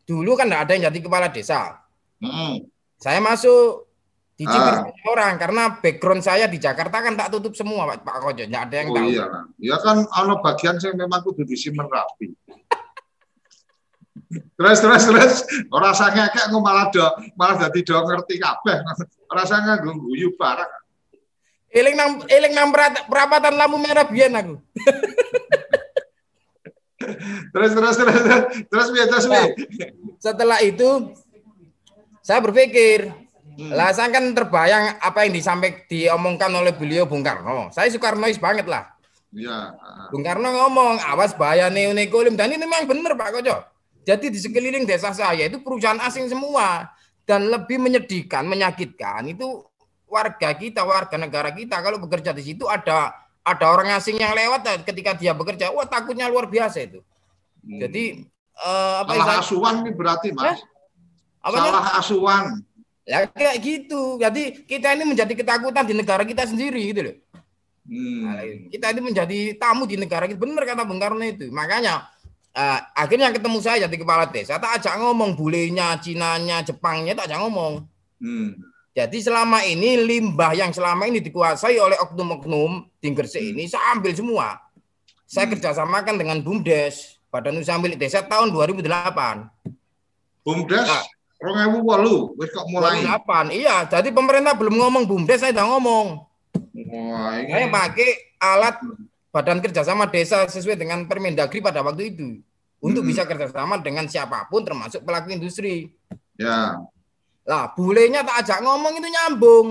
[0.07, 1.83] dulu kan tidak ada yang jadi kepala desa.
[2.23, 2.63] Hmm.
[3.03, 3.91] Saya masuk
[4.33, 4.89] di Ah.
[5.07, 8.75] orang karena background saya di Jakarta kan tak tutup semua Pak, Pak Koco, tidak ada
[8.81, 9.09] yang Oh tahu.
[9.13, 9.25] iya.
[9.61, 12.33] Ya kan ono bagian saya memang kudu disimpen rapi.
[14.57, 15.35] terus terus terus
[15.69, 17.05] ora kayak malah do
[17.37, 18.81] malah dadi do ngerti kabeh.
[19.29, 20.73] Ora sange nggo guyu barang.
[21.73, 22.69] Eling nang eling nang
[23.09, 24.55] perapatan lampu merah biyen aku.
[27.53, 29.47] Terus terus terus terus terus piye terus piye?
[30.21, 31.13] Setelah itu
[32.25, 33.22] saya berpikir.
[33.59, 37.69] Lah saya kan terbayang apa yang disampaikan diomongkan oleh beliau Bung Karno.
[37.69, 38.89] Saya Soekarnois banget lah.
[39.33, 39.77] Iya.
[40.09, 42.37] Bung Karno ngomong, awas bahaya neonekolim.
[42.37, 43.57] Dan ini memang benar Pak Koco.
[44.03, 46.89] Jadi di sekeliling desa saya itu perusahaan asing semua.
[47.23, 49.63] Dan lebih menyedihkan, menyakitkan itu
[50.11, 51.79] warga kita, warga negara kita.
[51.79, 55.87] Kalau bekerja di situ ada ada orang asing yang lewat dan ketika dia bekerja, wah
[55.87, 56.99] takutnya luar biasa itu.
[57.63, 57.79] Hmm.
[57.79, 58.27] Jadi
[58.59, 60.61] eh, apa salah istilah- asuhan nih berarti Mas.
[61.43, 61.71] apanya?
[61.71, 62.45] Salah asuhan.
[63.03, 64.17] Ya kayak gitu.
[64.17, 67.17] Jadi kita ini menjadi ketakutan di negara kita sendiri gitu loh.
[67.83, 68.71] Nah, Hmm.
[68.71, 70.39] kita ini menjadi tamu di negara kita.
[70.39, 71.51] Benar kata Bung Karno itu.
[71.51, 72.07] Makanya
[72.53, 74.61] eh, akhirnya ketemu saya jadi kepala desa.
[74.61, 77.83] Tak ajak ngomong bulenya, Cinanya, Jepangnya tak ajak ngomong.
[78.23, 78.55] Hmm.
[78.93, 84.13] Jadi selama ini limbah yang selama ini dikuasai oleh oknum-oknum di Gresik ini saya ambil
[84.13, 84.61] semua.
[85.25, 85.57] Saya Hmm.
[85.57, 89.49] kerjasamakan dengan BUMDes, Badan Usaha Milik Desa tahun 2008.
[90.45, 91.03] Bumdes Ah.
[91.43, 93.03] 2008 wis kok mulai.
[93.03, 93.51] 2008.
[93.51, 96.07] Iya, jadi pemerintah belum ngomong BUMDes, saya udah ngomong.
[96.93, 98.77] Wah, ini Saya pakai alat
[99.33, 102.39] Badan Kerjasama Desa sesuai dengan Permendagri pada waktu itu
[102.79, 103.11] untuk Hmm.
[103.11, 105.91] bisa kerjasama dengan siapa pun termasuk pelaku industri.
[106.37, 106.79] ya.
[107.43, 109.67] Lah, bulenya tak ajak ngomong itu nyambung.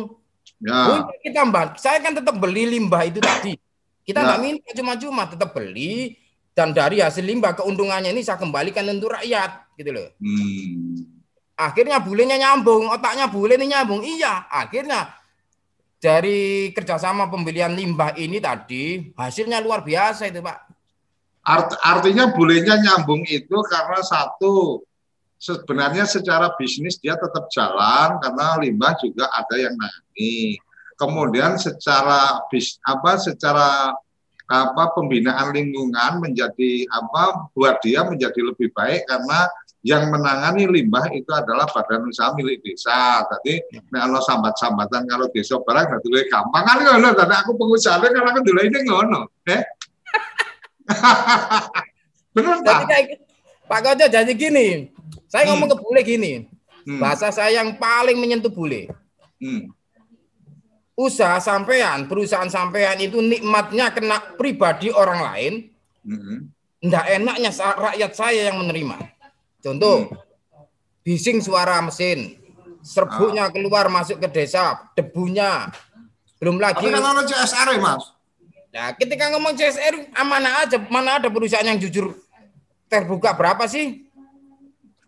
[0.59, 0.99] Ya.
[0.99, 3.55] Untuk kita mbak, saya kan tetap beli limbah itu tadi.
[4.03, 4.25] Kita Ya.
[4.27, 6.19] nggak minta cuma-cuma, tetap beli
[6.51, 10.09] dan dari hasil limbah keuntungannya ini saya kembalikan untuk rakyat, gitu loh.
[10.19, 11.20] Hmm.
[11.61, 14.01] Akhirnya bulenya nyambung, otaknya bule ini nyambung.
[14.01, 15.13] Iya, akhirnya
[16.01, 20.57] dari kerjasama pembelian limbah ini tadi hasilnya luar biasa itu Pak.
[21.45, 24.81] Art- artinya bolehnya nyambung itu karena satu
[25.37, 30.57] sebenarnya secara bisnis dia tetap jalan karena limbah juga ada yang naik.
[30.97, 33.93] Kemudian secara bis apa secara
[34.45, 39.49] apa pembinaan lingkungan menjadi apa buat dia menjadi lebih baik karena
[39.81, 43.25] yang menangani limbah itu adalah badan usaha milik desa.
[43.25, 43.57] Tadi
[43.97, 47.09] ana sambat-sambatan kalau desa barang dadi luwih gampang kan ngono.
[47.17, 49.19] Tadi aku pengusaha kalau aku dulu ini ngono.
[49.49, 49.61] Eh?
[52.31, 52.87] Jadi tak?
[52.87, 53.07] kayak
[53.67, 54.91] Pak Koco jadi gini.
[55.31, 55.55] Saya Hmm.
[55.55, 56.33] ngomong ke bule gini.
[56.83, 56.99] Hmm.
[56.99, 58.91] Bahasa saya yang paling menyentuh bule.
[59.39, 59.71] Hmm.
[60.95, 65.53] Usaha sampean, perusahaan sampean itu nikmatnya kena pribadi orang lain,
[66.03, 66.51] Hmm.
[66.83, 68.99] ndak enaknya rakyat saya yang menerima.
[69.61, 70.09] Contoh,
[71.05, 72.41] bising suara mesin,
[72.81, 75.69] serbuknya keluar masuk ke desa, debunya.
[76.41, 76.81] Belum lagi.
[76.81, 78.05] Tapi ada CSR ya, Mas.
[78.71, 82.17] Nah, ketika ngomong CSR, ah, mana aja, mana ada perusahaan yang jujur
[82.91, 84.03] terbuka berapa sih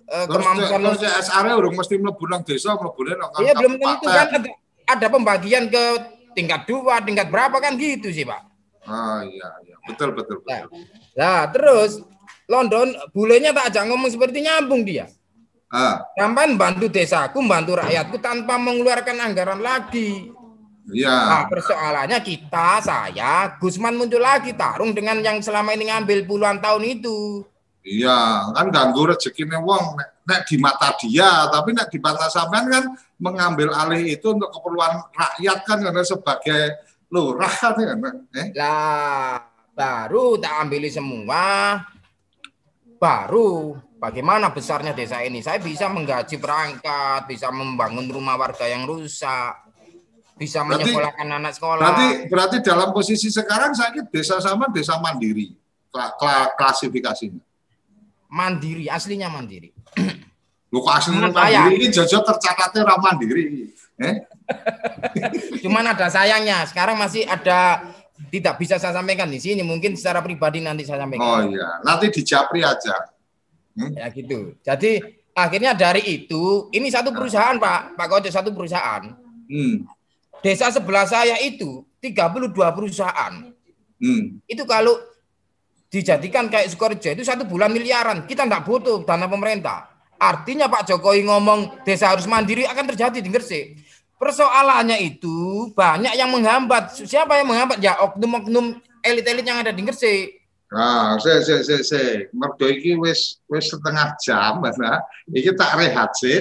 [0.08, 4.08] eh, kemampuan terus CSR -nya urung mesti mlebu nang desa, mlebu nang Iya belum tentu
[4.08, 4.50] kan ada,
[4.88, 5.84] ada pembagian ke
[6.32, 8.40] tingkat dua, tingkat berapa kan gitu sih pak.
[8.84, 10.84] Ah iya iya, betul betul Nah, betul.
[11.16, 11.92] nah terus
[12.54, 15.10] London bulenya tak ajak ngomong seperti nyambung dia.
[15.74, 20.30] Ah, Sampai bantu desaku, bantu rakyatku tanpa mengeluarkan anggaran lagi.
[20.94, 21.10] iya.
[21.10, 26.86] Nah, persoalannya kita, saya, Gusman muncul lagi tarung dengan yang selama ini ngambil puluhan tahun
[26.86, 27.42] itu.
[27.84, 32.70] Iya, kan ganggu rezekine wong nek, nek di mata dia, tapi nek di mata sampean
[32.70, 32.84] kan
[33.20, 36.62] mengambil alih itu untuk keperluan rakyat kan karena sebagai
[37.10, 37.94] lurah kan ya.
[38.40, 38.48] Eh?
[38.56, 39.42] Lah,
[39.74, 41.44] baru tak ambil semua.
[43.04, 45.44] Baru bagaimana besarnya desa ini.
[45.44, 49.60] Saya bisa menggaji perangkat, bisa membangun rumah warga yang rusak,
[50.40, 51.84] bisa Berarti- menyekolahkan anak sekolah.
[51.84, 55.52] Berarti berarti dalam posisi sekarang saya desa sama desa mandiri
[55.92, 57.44] kla- kla- klasifikasinya.
[58.34, 59.70] mandiri, aslinya mandiri.
[60.74, 63.70] Lu kok aslinya mandiri ini jojo tercatatnya ra mandiri.
[64.02, 64.16] Eh?
[65.62, 67.93] Cuman ada sayangnya, sekarang masih ada
[68.30, 69.66] tidak bisa saya sampaikan di sini.
[69.66, 71.26] Mungkin secara pribadi nanti saya sampaikan.
[71.26, 72.96] Oh iya, nanti di Japri aja.
[73.74, 74.54] Ya gitu.
[74.62, 75.02] Jadi
[75.34, 79.18] akhirnya dari itu, ini satu perusahaan Pak, Pak Koco satu perusahaan.
[79.50, 79.84] Hmm.
[80.44, 83.34] Desa sebelah saya itu 32 perusahaan.
[83.98, 84.44] Hmm.
[84.46, 85.00] Itu kalau
[85.88, 88.26] dijadikan kayak Sukorejo itu satu bulan miliaran.
[88.28, 89.94] Kita tidak butuh dana pemerintah.
[90.18, 93.78] Artinya Pak Jokowi ngomong desa harus mandiri akan terjadi di Gresik.
[94.18, 96.96] Persoalannya itu banyak yang menghambat.
[96.96, 97.84] Siapa yang menghambat?
[97.84, 100.40] Ya oknum-oknum elit-elit yang ada di Gresik.
[100.74, 105.06] Nah, se se se se, mergo iki wis setengah jam, nah.
[105.30, 106.40] Iki tak rehat sih.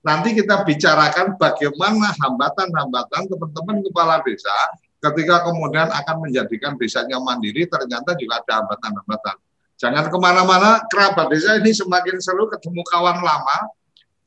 [0.00, 4.50] Nanti kita bicarakan bagaimana hambatan-hambatan teman-teman kepala desa
[4.98, 9.36] ketika kemudian akan menjadikan desanya mandiri, ternyata juga ada hambatan-hambatan.
[9.80, 13.58] Jangan ke mana-mana, kerabat desa ini semakin seru ketemu kawan lama,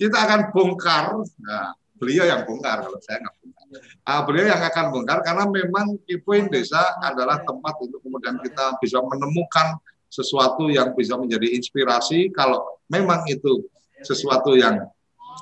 [0.02, 1.14] kita akan bongkar.
[1.44, 3.66] Nah, beliau yang bongkar kalau saya nggak bongkar.
[4.04, 9.00] Uh, beliau yang akan bongkar karena memang Kipoin Desa adalah tempat untuk kemudian kita bisa
[9.00, 9.80] menemukan
[10.12, 12.28] sesuatu yang bisa menjadi inspirasi.
[12.36, 13.64] Kalau memang itu
[14.04, 14.84] sesuatu yang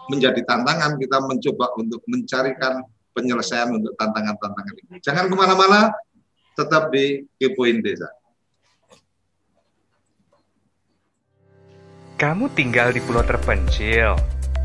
[0.08, 4.96] menjadi tantangan, kita mencoba untuk mencarikan penyelesaian untuk tantangan-tantangan ini.
[5.02, 5.92] Jangan ke mana-mana,
[6.54, 8.08] tetap di Kipoin Desa.
[12.22, 14.14] Kamu tinggal di pulau terpencil,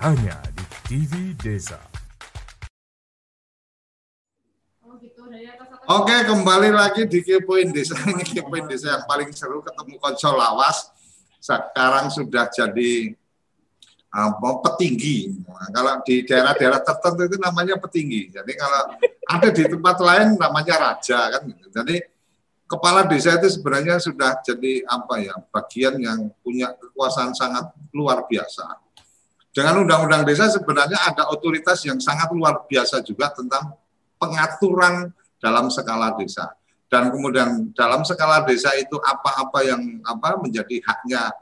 [0.00, 1.76] hanya di TV Desa.
[5.92, 7.92] Oke, kembali lagi di Kepoin Desa.
[8.08, 10.88] Ini Kepoin Desa yang paling seru ketemu konsol lawas.
[11.36, 13.12] Sekarang sudah jadi
[14.08, 15.36] apa petinggi.
[15.44, 18.32] Nah, kalau di daerah-daerah tertentu itu namanya petinggi.
[18.32, 18.96] Jadi kalau
[19.28, 21.44] ada di tempat lain namanya raja kan.
[21.44, 21.68] Gitu.
[21.76, 21.96] Jadi
[22.64, 28.79] kepala desa itu sebenarnya sudah jadi apa ya bagian yang punya kekuasaan sangat luar biasa
[29.50, 33.74] dengan undang-undang desa sebenarnya ada otoritas yang sangat luar biasa juga tentang
[34.14, 35.10] pengaturan
[35.42, 36.54] dalam skala desa.
[36.90, 41.34] Dan kemudian dalam skala desa itu apa-apa yang apa menjadi haknya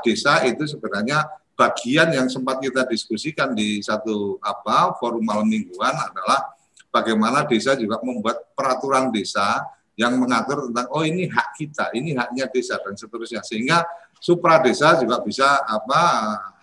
[0.00, 6.56] desa itu sebenarnya bagian yang sempat kita diskusikan di satu apa forum malam mingguan adalah
[6.88, 9.64] bagaimana desa juga membuat peraturan desa
[9.96, 13.84] yang mengatur tentang oh ini hak kita, ini haknya desa dan seterusnya sehingga
[14.16, 16.00] supra desa juga bisa apa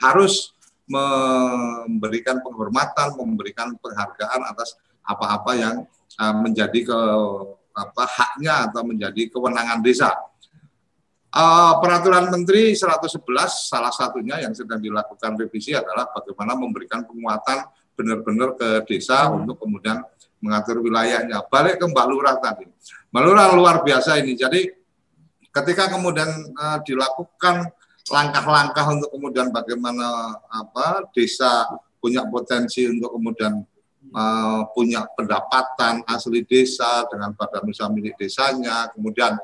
[0.01, 0.57] harus
[0.89, 4.73] memberikan penghormatan, memberikan penghargaan atas
[5.05, 5.75] apa-apa yang
[6.17, 6.99] uh, menjadi ke
[7.77, 10.11] apa haknya atau menjadi kewenangan desa.
[11.29, 13.21] Uh, peraturan Menteri 111
[13.69, 19.45] salah satunya yang sedang dilakukan revisi adalah bagaimana memberikan penguatan benar-benar ke desa hmm.
[19.45, 20.01] untuk kemudian
[20.41, 21.45] mengatur wilayahnya.
[21.53, 22.65] Balik ke Mbak Lurah tadi.
[23.13, 24.33] Mbak Lurah luar biasa ini.
[24.33, 24.65] Jadi
[25.53, 27.69] ketika kemudian uh, dilakukan
[28.07, 31.67] langkah-langkah untuk kemudian bagaimana apa desa
[31.99, 33.59] punya potensi untuk kemudian
[34.15, 39.35] uh, punya pendapatan asli desa dengan badan usaha milik desanya, kemudian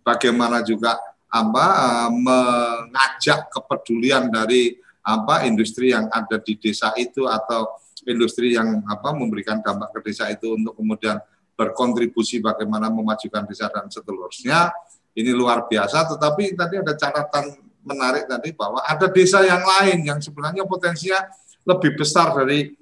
[0.00, 0.96] bagaimana juga
[1.28, 7.68] apa uh, mengajak kepedulian dari apa industri yang ada di desa itu atau
[8.08, 11.20] industri yang apa memberikan dampak ke desa itu untuk kemudian
[11.58, 14.72] berkontribusi bagaimana memajukan desa dan seterusnya.
[15.18, 20.18] Ini luar biasa tetapi tadi ada catatan menarik tadi bahwa ada desa yang lain yang
[20.18, 21.24] sebenarnya potensinya
[21.64, 22.74] lebih besar dari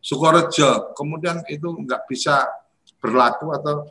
[0.00, 0.94] Sukorejo.
[0.94, 2.46] Kemudian itu nggak bisa
[3.02, 3.90] berlaku atau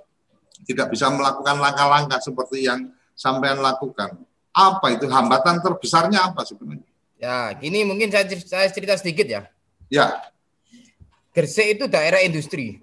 [0.64, 4.16] tidak bisa melakukan langkah-langkah seperti yang sampean lakukan.
[4.56, 6.88] Apa itu hambatan terbesarnya apa sebenarnya?
[7.20, 9.42] Ya, gini mungkin saya, saya cerita sedikit ya.
[9.92, 10.24] Ya.
[11.36, 12.80] Gresik itu daerah industri.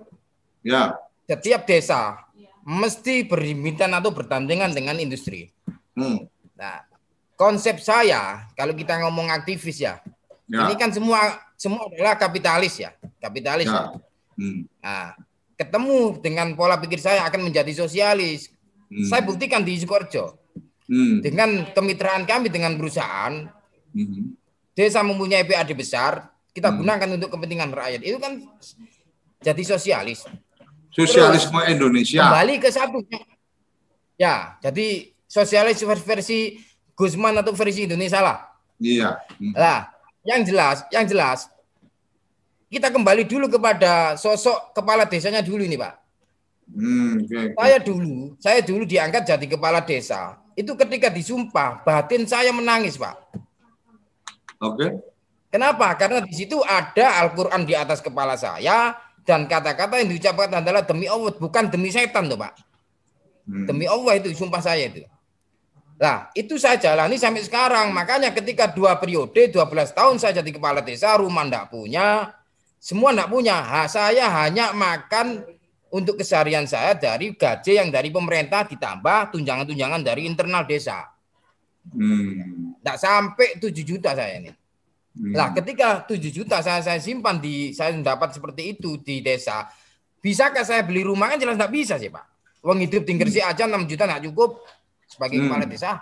[0.60, 1.00] Ya.
[1.24, 2.20] Setiap desa
[2.62, 5.50] mesti berimpitan atau bertandingan dengan industri.
[5.96, 6.28] Hmm.
[6.54, 6.84] Nah,
[7.42, 9.98] konsep saya kalau kita ngomong aktivis ya,
[10.46, 10.70] ya.
[10.70, 13.66] ini kan semua semua adalah kapitalis ya, kapitalis.
[13.66, 13.74] Ya.
[13.74, 13.98] ya.
[14.38, 14.62] Hmm.
[14.78, 15.18] Nah,
[15.58, 18.54] ketemu dengan pola pikir saya akan menjadi sosialis.
[18.86, 19.10] Hmm.
[19.10, 20.38] Saya buktikan di Sukoharjo.
[20.86, 21.18] Hmm.
[21.18, 23.50] Dengan kemitraan kami dengan perusahaan,
[23.94, 24.22] hmm.
[24.78, 26.78] desa mempunyai PAD besar, kita hmm.
[26.78, 28.00] gunakan untuk kepentingan rakyat.
[28.06, 28.38] Itu kan
[29.42, 30.26] jadi sosialis.
[30.92, 32.20] Sosialisme Terus, Indonesia.
[32.22, 32.98] Kembali ke satu.
[34.20, 36.60] Ya, jadi sosialis versi
[36.94, 38.38] Gusman atau versi Indonesia lah.
[38.82, 39.20] Iya.
[39.54, 39.92] Lah,
[40.26, 41.52] yang jelas, yang jelas
[42.72, 45.92] kita kembali dulu kepada sosok kepala desanya dulu ini, Pak.
[46.72, 47.56] Hmm, okay, okay.
[47.60, 50.40] Saya dulu, saya dulu diangkat jadi kepala desa.
[50.56, 53.12] Itu ketika disumpah, batin saya menangis, Pak.
[54.56, 54.80] Oke.
[54.80, 54.90] Okay.
[55.52, 55.92] Kenapa?
[56.00, 61.04] Karena di situ ada Al-Qur'an di atas kepala saya dan kata-kata yang diucapkan adalah demi
[61.04, 62.56] Allah, bukan demi setan, tuh, Pak.
[63.52, 63.68] Hmm.
[63.68, 65.04] Demi Allah itu sumpah saya itu.
[66.02, 67.94] Nah, itu saya jalani sampai sekarang.
[67.94, 72.34] Makanya ketika dua periode, 12 tahun saya jadi kepala desa, rumah ndak punya,
[72.82, 73.62] semua tidak punya.
[73.62, 75.46] Ha, saya hanya makan
[75.94, 81.06] untuk keseharian saya dari gaji yang dari pemerintah ditambah tunjangan-tunjangan dari internal desa.
[81.86, 82.74] Hmm.
[82.82, 84.50] Sampai 7 juta saya ini.
[85.14, 85.38] Hmm.
[85.38, 89.70] Lah ketika 7 juta saya saya simpan di saya dapat seperti itu di desa,
[90.18, 92.26] bisakah saya beli rumah kan jelas tidak bisa sih Pak.
[92.66, 94.58] Uang hidup tinggal sih aja 6 juta tidak cukup
[95.12, 95.46] sebagai hmm.
[95.52, 96.00] kepala desa.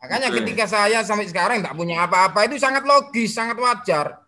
[0.00, 0.38] Makanya okay.
[0.40, 4.22] ketika saya sampai sekarang tidak punya apa-apa itu sangat logis, sangat wajar.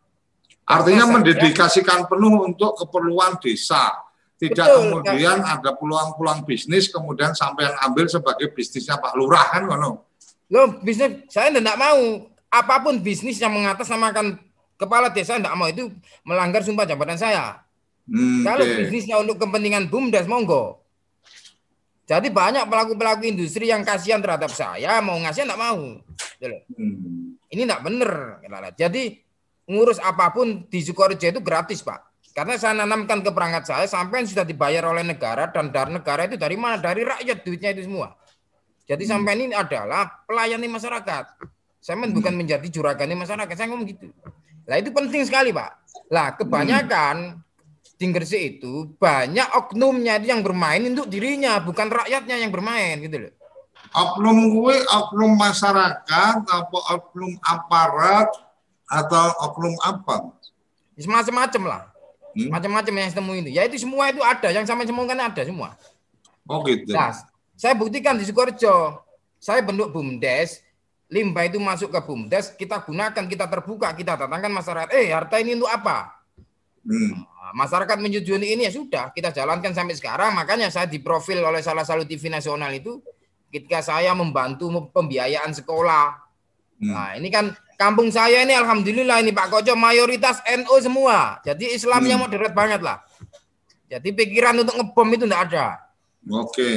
[0.69, 4.05] Artinya mendedikasikan penuh untuk keperluan desa.
[4.39, 5.59] Tidak Betul, kemudian kan?
[5.59, 10.07] ada peluang-peluang bisnis kemudian sampai yang ambil sebagai bisnisnya Pak Lurah kan kono.
[10.47, 14.39] Loh, bisnis saya tidak mau apa pun bisnis yang mengatasnamakan
[14.79, 15.91] kepala desa tidak mau itu
[16.23, 17.67] melanggar sumpah jabatan saya.
[18.07, 18.87] Hmm, Kalau okay.
[18.87, 20.81] bisnisnya untuk kepentingan BUMDes monggo.
[22.09, 26.01] Jadi banyak pelaku-pelaku industri yang kasihan terhadap saya mau ngasih tidak mau.
[26.41, 27.37] Hmm.
[27.53, 28.41] Ini tidak benar.
[28.73, 29.21] Jadi
[29.69, 32.33] ngurus apa pun di Sukorejo itu gratis, Pak.
[32.33, 36.41] Karena saya nanamkan ke perangkat saya sampai sudah dibayar oleh negara dan dari negara itu
[36.41, 36.81] dari mana?
[36.81, 38.17] Dari rakyat duitnya itu semua.
[38.89, 39.13] Jadi hmm.
[39.13, 41.25] sampai ini adalah pelayani masyarakat.
[41.77, 42.17] Saya hmm.
[42.17, 43.53] bukan menjadi juragan masyarakat.
[43.53, 44.09] Saya ngomong gitu.
[44.65, 45.71] Lah itu penting sekali, Pak.
[46.09, 47.48] Lah kebanyakan hmm.
[47.99, 53.27] Di Gresik itu banyak oknumnya itu yang bermain untuk dirinya, bukan rakyatnya yang bermain gitu
[53.27, 53.35] loh.
[53.91, 58.31] Oknum gue, oknum masyarakat, atau oknum aparat,
[58.87, 60.31] atau oknum apa?
[60.95, 61.83] Semacam-macam lah.
[62.39, 62.49] Hmm?
[62.55, 63.51] Macam-macam yang saya itu.
[63.51, 64.49] Ya itu semua itu ada.
[64.55, 65.75] Yang sama semua kan ada semua.
[66.47, 66.95] Oh gitu.
[66.95, 67.11] Nah,
[67.59, 69.03] saya buktikan di Sukorejo.
[69.43, 70.63] Saya bentuk BUMDes.
[71.09, 72.55] Limbah itu masuk ke BUMDes.
[72.55, 74.89] Kita gunakan, kita terbuka, kita datangkan masyarakat.
[74.95, 76.25] Eh, harta ini untuk apa?
[76.87, 77.28] Hmm.
[77.49, 79.09] Nah, masyarakat menyetujui ini ya sudah.
[79.17, 80.37] Kita jalankan sampai sekarang.
[80.37, 83.01] Makanya saya diprofil oleh salah satu TV nasional itu.
[83.49, 86.13] Ketika saya membantu pembiayaan sekolah.
[86.77, 86.93] Hmm.
[86.93, 91.41] Nah, ini kan kampung saya ini alhamdulillah ini Pak Koco mayoritas NU semua.
[91.41, 92.29] Jadi Islamnya hmm.
[92.29, 93.01] moderat banget lah.
[93.89, 95.67] Jadi pikiran untuk ngebom itu enggak ada.
[96.29, 96.53] Oke.
[96.53, 96.77] Okay.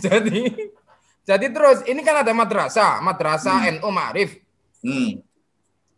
[0.08, 0.40] jadi
[1.28, 3.84] jadi terus ini kan ada madrasah, madrasah hmm.
[3.84, 4.40] NU Ma'rif.
[4.80, 5.20] Hmm.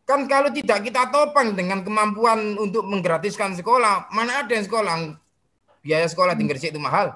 [0.07, 5.19] Kan kalau tidak kita topang dengan kemampuan untuk menggratiskan sekolah, mana ada yang sekolah
[5.83, 7.15] biaya sekolah di Gresik itu mahal.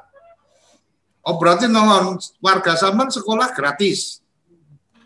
[1.22, 4.20] Oh berarti nolong warga zaman sekolah gratis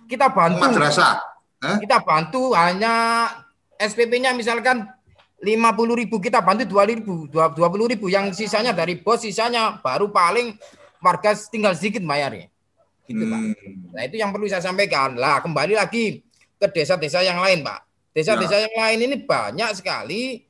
[0.09, 0.61] kita bantu.
[0.61, 1.21] Madrasah.
[1.65, 1.77] Eh?
[1.85, 3.27] Kita bantu hanya
[3.81, 4.85] SPP-nya misalkan
[5.45, 9.77] lima puluh ribu kita bantu dua ribu dua puluh ribu yang sisanya dari bos sisanya
[9.85, 10.57] baru paling
[11.05, 12.49] warga tinggal sedikit bayarnya
[13.05, 13.33] gitu hmm.
[13.33, 13.41] pak
[13.93, 16.25] nah itu yang perlu saya sampaikan lah kembali lagi
[16.65, 17.85] ke desa-desa yang lain pak
[18.17, 18.65] desa-desa ya.
[18.67, 20.41] yang lain ini banyak sekali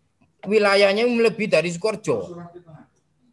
[0.47, 2.39] wilayahnya melebihi dari Sukorjo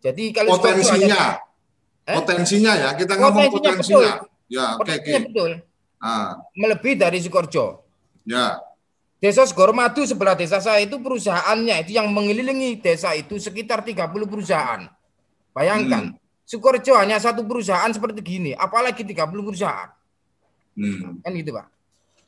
[0.02, 2.16] jadi kalau potensinya hanya, eh?
[2.18, 4.14] potensinya ya kita ngomong potensinya, potensinya.
[4.18, 4.52] Betul.
[4.52, 5.20] ya oke okay, okay.
[5.30, 5.52] betul
[6.02, 6.42] Ah.
[6.58, 7.86] Melebihi dari Sukorjo.
[8.26, 8.58] Ya.
[9.22, 14.90] Desa Segormadu sebelah desa saya itu perusahaannya itu yang mengelilingi desa itu sekitar 30 perusahaan.
[15.54, 16.18] Bayangkan, hmm.
[16.42, 19.94] Sukorjo hanya satu perusahaan seperti gini, apalagi 30 perusahaan.
[20.74, 21.22] Hmm.
[21.22, 21.70] Kan gitu, Pak.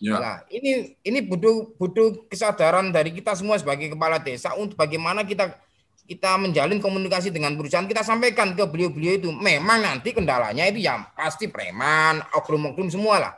[0.04, 0.20] Ya.
[0.20, 5.56] Nah, ini ini butuh butuh kesadaran dari kita semua sebagai kepala desa untuk bagaimana kita
[6.04, 11.08] kita menjalin komunikasi dengan perusahaan kita sampaikan ke beliau-beliau itu memang nanti kendalanya itu yang
[11.16, 13.34] pasti preman oknum-oknum semua lah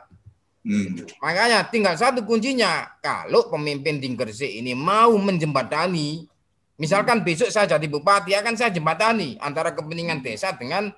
[0.66, 0.98] Hmm.
[1.22, 6.26] Makanya tinggal satu kuncinya, kalau pemimpin di Gresik ini mau menjembatani
[6.76, 10.92] Misalkan besok saya jadi bupati, akan saya jembatani antara kepentingan desa dengan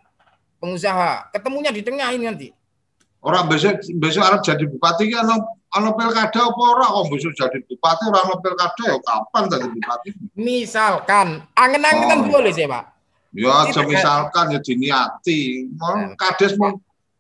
[0.58, 1.30] pengusaha.
[1.30, 2.48] Ketemunya di tengah ini nanti.
[3.22, 5.26] Orang besok besok Arab jadi bupati kan
[5.76, 10.08] ono pilkada apa ora kok besok jadi bupati ora ono pilkada ya kapan jadi bupati?
[10.38, 12.28] Misalkan angen-angenan Oh.
[12.32, 12.84] boleh sih, Pak.
[13.36, 15.68] Ya Tidak, misalkan ya diniati.
[15.76, 16.72] Mau kades mau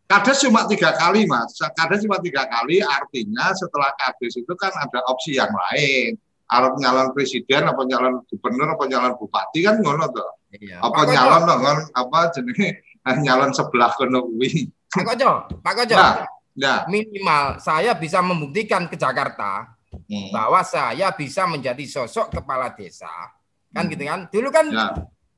[0.08, 1.52] kades cuma tiga kali mas.
[1.76, 6.16] Kades cuma tiga kali artinya setelah kades itu kan ada opsi yang lain.
[6.48, 10.32] Arab nyalon presiden apa nyalon gubernur apa nyalon bupati kan ngono tuh.
[10.56, 10.80] Iya.
[10.80, 12.68] Apa Pak nyalon ngon apa jenenge
[13.28, 14.64] nyalon sebelah kono kuwi.
[14.88, 15.30] Pak Kojo,
[15.60, 15.92] Pak Kojo.
[16.00, 16.24] Nah,
[16.58, 16.84] nah.
[16.90, 20.28] Minimal saya bisa membuktikan ke Jakarta Hmm.
[20.28, 23.08] bahwa saya bisa menjadi sosok kepala desa.
[23.72, 23.92] Kan Hmm.
[23.96, 24.20] gitu kan?
[24.28, 24.86] Dulu kan Ya.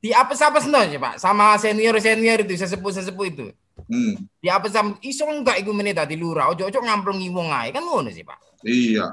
[0.01, 3.47] di apes-apes no, ya, Pak, sama senior-senior itu, sesepuh-sesepuh itu.
[3.87, 4.19] Hmm.
[4.39, 8.25] Di apes-apes iso enggak iku meneh dadi lurah, ojo-ojo ngamplungi wong ae kan ngono sih,
[8.25, 8.39] Pak.
[8.67, 9.07] Iya.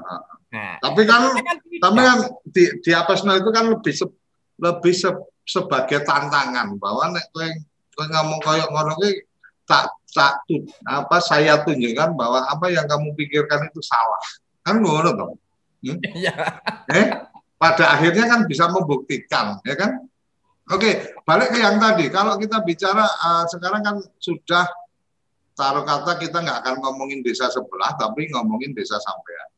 [0.49, 2.17] Nah, Tapi kan kan tapi kan
[2.49, 4.17] di di Apesno itu kan lebih se-
[4.57, 7.45] lebih se- sebagai tantangan bahwa nek kowe
[7.93, 9.28] kowe ngomong koyo ngono kuwi
[9.69, 10.41] tak tak
[10.89, 14.17] apa saya tunjukkan bahwa apa yang kamu pikirkan itu salah.
[14.65, 15.29] Kan ngono toh.
[15.85, 16.33] Iya.
[16.89, 17.07] Eh,
[17.55, 20.09] pada akhirnya kan bisa membuktikan, ya kan?
[20.69, 22.09] Oke, balik ke yang tadi.
[22.09, 24.65] Kalau kita bicara eh, sekarang kan sudah
[25.53, 29.49] taruh kata kita nggak akan ngomongin desa sebelah, tapi ngomongin desa sampean.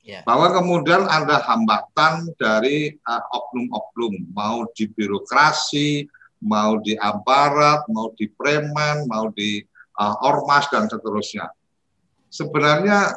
[0.00, 0.24] Ya.
[0.24, 6.08] Bahwa kemudian ada hambatan dari eh, oknum-oknum, mau di birokrasi,
[6.42, 9.62] mau di aparat, mau di preman, mau di
[9.98, 11.50] eh, ormas dan seterusnya.
[12.28, 13.14] Sebenarnya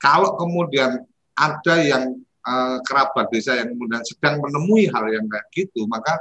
[0.00, 1.02] kalau kemudian
[1.36, 6.16] ada yang eh, kerabat desa yang kemudian sedang menemui hal yang kayak gitu, maka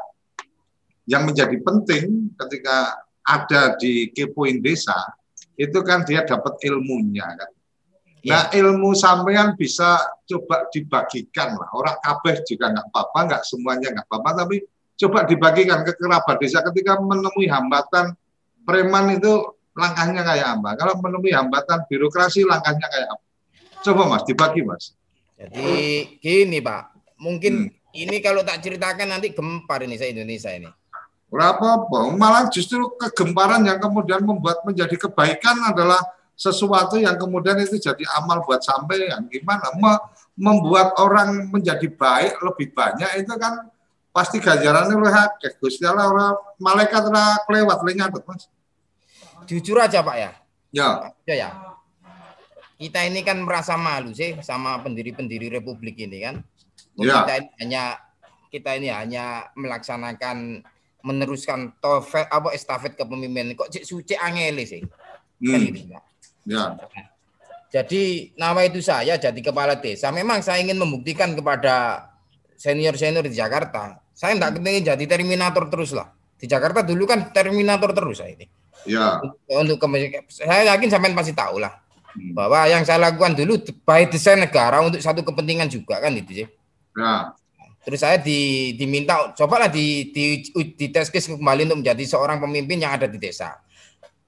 [1.07, 4.95] yang menjadi penting ketika ada di kepoin desa
[5.55, 7.51] itu kan dia dapat ilmunya kan.
[8.23, 11.69] Nah ilmu sampean bisa coba dibagikan lah.
[11.75, 14.63] Orang kabeh juga nggak apa-apa, nggak semuanya nggak apa-apa, tapi
[15.03, 18.15] coba dibagikan ke kerabat desa ketika menemui hambatan
[18.63, 20.69] preman itu langkahnya kayak apa?
[20.79, 23.23] Kalau menemui hambatan birokrasi langkahnya kayak apa?
[23.83, 24.95] Coba mas, dibagi mas.
[25.35, 25.67] Jadi
[26.23, 26.95] gini, Pak.
[27.19, 27.91] Mungkin Hmm.
[27.91, 30.71] ini kalau tak ceritakan nanti gempar ini saya Indonesia ini.
[31.27, 31.99] Berapa apa?
[32.13, 35.99] Malah justru kegemparan yang kemudian membuat menjadi kebaikan adalah
[36.37, 39.27] sesuatu yang kemudian itu jadi amal buat sampean.
[39.27, 39.73] Gimana?
[39.75, 43.69] Me- membuat orang menjadi baik lebih banyak itu kan
[44.13, 45.57] pasti ganjarannya lu akeh.
[45.57, 46.27] Gusti Allah ora
[46.61, 48.45] malaikat ora kelewat le nyatet, Mas.
[49.49, 50.31] Jujur aja, Pak ya.
[50.69, 50.87] Ya,
[51.25, 51.49] Ya ya.
[52.77, 56.35] Kita ini kan merasa malu sih sama pendiri-pendiri republik ini kan.
[56.95, 57.25] Ya.
[57.25, 57.83] Kita ini hanya
[58.53, 60.61] kita ini hanya melaksanakan
[61.03, 64.81] meneruskan tofel apa estafet kepemimpinan kok cek suci angele sih.
[65.43, 66.03] Kan hmm, gitu, Pak.
[66.47, 66.63] ya,
[67.73, 70.13] Jadi nama itu saya jadi kepala desa.
[70.13, 72.07] Memang saya ingin membuktikan kepada
[72.55, 74.02] senior-senior di Jakarta.
[74.23, 76.15] Saya tidak ingin jadi terminator terus lah.
[76.39, 78.47] Di Jakarta dulu kan terminator terus saya ini.
[78.87, 79.19] ya,
[79.59, 81.75] Untuk ke- saya yakin sampean pasti tahu lah
[82.15, 86.43] hmm, bahwa yang saya lakukan dulu by desain negara untuk satu kepentingan juga kan itu
[86.43, 86.47] sih.
[86.95, 87.35] ya,
[87.83, 90.39] Terus saya di, diminta cobalah di di
[90.71, 93.59] di tes kembali untuk menjadi seorang pemimpin yang ada di desa.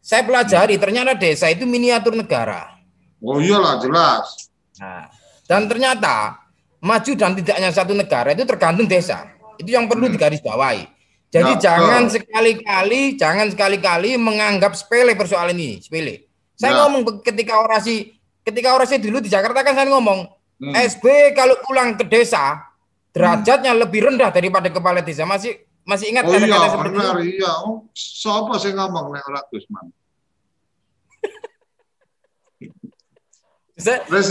[0.04, 2.80] Saya pelajari ternyata desa itu miniatur negara.
[3.24, 4.52] Oh iyalah jelas.
[4.76, 5.08] Nah,
[5.48, 6.36] dan ternyata
[6.84, 9.35] maju dan tidaknya satu negara itu tergantung desa.
[9.58, 10.16] Itu yang perlu Hmm.
[10.16, 10.84] digarisbawahi.
[11.30, 12.14] Jadi Ya, jangan betul.
[12.22, 16.32] sekali-kali, jangan sekali-kali menganggap sepele persoalan ini, sepele.
[16.56, 16.80] Saya Ya.
[16.88, 20.72] ngomong ketika orasi, ketika orasi dulu di Jakarta kan saya ngomong, Hmm.
[20.72, 21.04] SB
[21.36, 22.64] kalau pulang ke desa
[23.12, 25.28] derajatnya lebih rendah daripada kepala desa.
[25.28, 25.52] Masih
[25.84, 27.28] masih ingat Oh iya, kata-kata seperti benar itu?
[27.36, 27.52] iya.
[27.62, 29.92] Oh, siapa sih ngomong nek ora Gusman?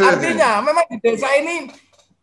[0.03, 1.69] Artinya memang di desa ini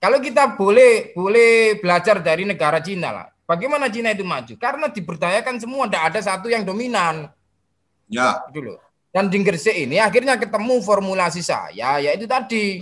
[0.01, 3.27] kalau kita boleh boleh belajar dari negara Cina lah.
[3.45, 4.57] Bagaimana Cina itu maju?
[4.57, 7.29] Karena diberdayakan semua, tidak ada satu yang dominan.
[8.09, 8.81] Ya, Gitu loh.
[9.11, 12.79] Dan di Gresik ini akhirnya ketemu formulasi saya, yaitu tadi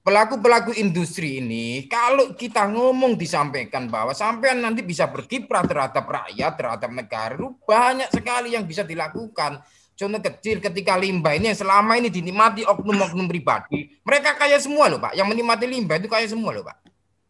[0.00, 6.90] pelaku-pelaku industri ini kalau kita ngomong disampaikan bahwa sampean nanti bisa berkiprah terhadap rakyat, terhadap
[6.90, 9.60] negara, banyak sekali yang bisa dilakukan.
[10.00, 14.96] Contoh kecil ketika limbah ini yang selama ini dinikmati oknum-oknum pribadi, mereka kaya semua loh
[14.96, 15.12] Pak.
[15.12, 16.76] Yang menikmati limbah itu kaya semua loh Pak.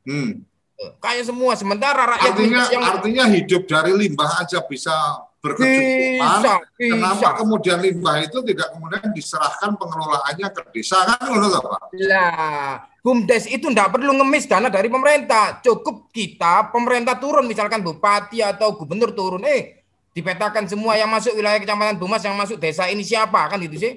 [0.06, 0.46] hmm.
[0.80, 1.52] Eh, Kaya semua.
[1.58, 4.94] Sementara rakyat artinya yang artinya hidup dari limbah aja bisa
[5.42, 6.62] berkecukupan.
[6.78, 7.28] Kenapa bisa.
[7.36, 11.80] kemudian limbah itu tidak kemudian diserahkan pengelolaannya ke desa kan toh, Pak?
[12.06, 15.60] Lah, BUMDes itu tidak perlu ngemis dana dari pemerintah.
[15.60, 19.44] Cukup kita, pemerintah turun, misalkan bupati atau gubernur turun.
[19.44, 19.79] Eh,
[20.10, 23.94] dipetakan semua yang masuk wilayah kecamatan Bumas, yang masuk desa ini siapa, kan itu sih.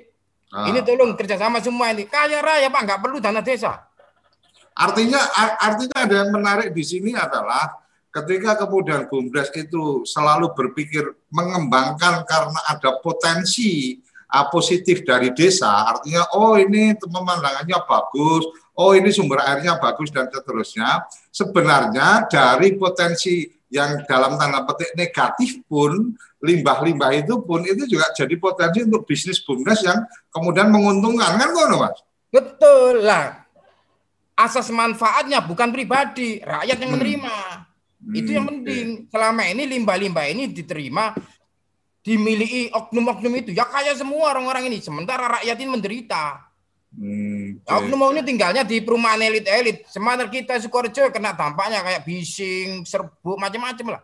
[0.54, 2.06] Nah, Ini tolong kerjasama semua ini.
[2.06, 3.90] Kaya raya Pak, nggak perlu dana desa.
[4.74, 7.78] artinya ar- artinya ada yang menarik di sini adalah
[8.10, 14.02] ketika kemudian Bumdes itu selalu berpikir mengembangkan karena ada potensi
[14.50, 21.06] positif dari desa, artinya oh ini pemandangannya bagus, oh ini sumber airnya bagus dan seterusnya.
[21.30, 26.14] Sebenarnya dari potensi yang dalam tanda petik negatif pun
[26.46, 31.68] limbah-limbah itu pun itu juga jadi potensi untuk bisnis bumdes yang kemudian menguntungkan kan kok
[31.82, 31.98] mas?
[32.30, 33.42] Betul lah.
[34.38, 36.98] Asas manfaatnya bukan pribadi, rakyat yang hmm.
[37.02, 37.38] menerima.
[37.98, 38.14] Hmm.
[38.14, 38.86] Itu yang penting.
[39.10, 41.14] Selama ini limbah-limbah ini diterima
[42.04, 44.86] dimiliki oknum-oknum itu ya kayak semua orang-orang ini.
[44.86, 46.53] Sementara rakyat ini menderita.
[46.94, 47.74] Hmm, okay.
[47.74, 49.90] Oknum ini tinggalnya di perumahan elit-elit.
[49.90, 54.02] Sementara kita Sukorejo kena dampaknya kayak bising, serbuk, macam-macam lah.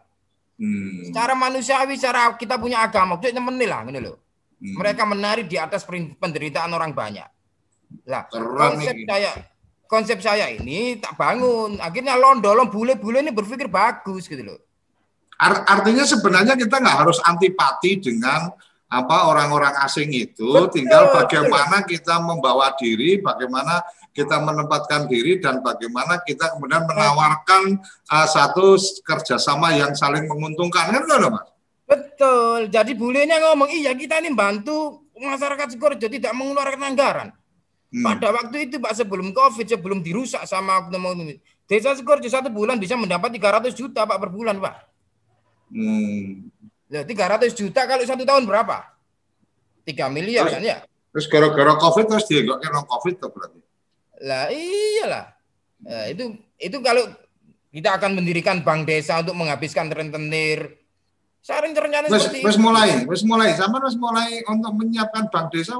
[0.57, 1.05] Hmm.
[1.05, 4.17] Secara manusiawi, secara kita punya agama, itu temen lah, ini loh.
[4.57, 4.75] Hmm.
[4.75, 5.85] Mereka menari di atas
[6.17, 7.29] penderitaan orang banyak.
[8.09, 9.05] Lah, konsep ini.
[9.05, 9.31] saya
[9.89, 11.81] konsep saya ini tak bangun.
[11.81, 14.59] Akhirnya londolong bule-bule ini berpikir bagus gitu loh.
[15.39, 18.51] Artinya sebenarnya kita nggak harus antipati dengan
[18.89, 21.89] apa orang-orang asing itu betul, tinggal bagaimana betul.
[21.93, 27.77] kita membawa diri, bagaimana kita menempatkan diri dan bagaimana kita kemudian menawarkan
[28.09, 28.73] uh, satu
[29.05, 31.47] kerjasama yang saling menguntungkan kan loh mas?
[31.85, 32.69] Betul.
[32.69, 37.29] Jadi bulenya ngomong iya kita ini bantu masyarakat Sukorejo tidak mengeluarkan anggaran.
[37.89, 38.05] Hmm.
[38.05, 41.29] Pada waktu itu Pak sebelum Covid, sebelum dirusak sama oknum
[41.65, 44.75] Desa Sukorejo satu bulan bisa mendapat 300 juta Pak per bulan Pak.
[45.69, 46.49] Hmm.
[46.89, 48.81] Ya, 300 juta kalau satu tahun berapa?
[49.85, 50.77] 3 miliar terus, kan ya?
[51.13, 53.59] Terus gara-gara Covid terus dia nggak kena Covid tuh berarti.
[54.25, 55.25] Lah iyalah.
[55.85, 57.05] Nah, itu itu kalau
[57.69, 60.81] kita akan mendirikan bank desa untuk menghabiskan rentenir.
[61.39, 65.77] Saya rencana seperti wes, mulai, wes mulai, sama wes mulai untuk menyiapkan bank desa.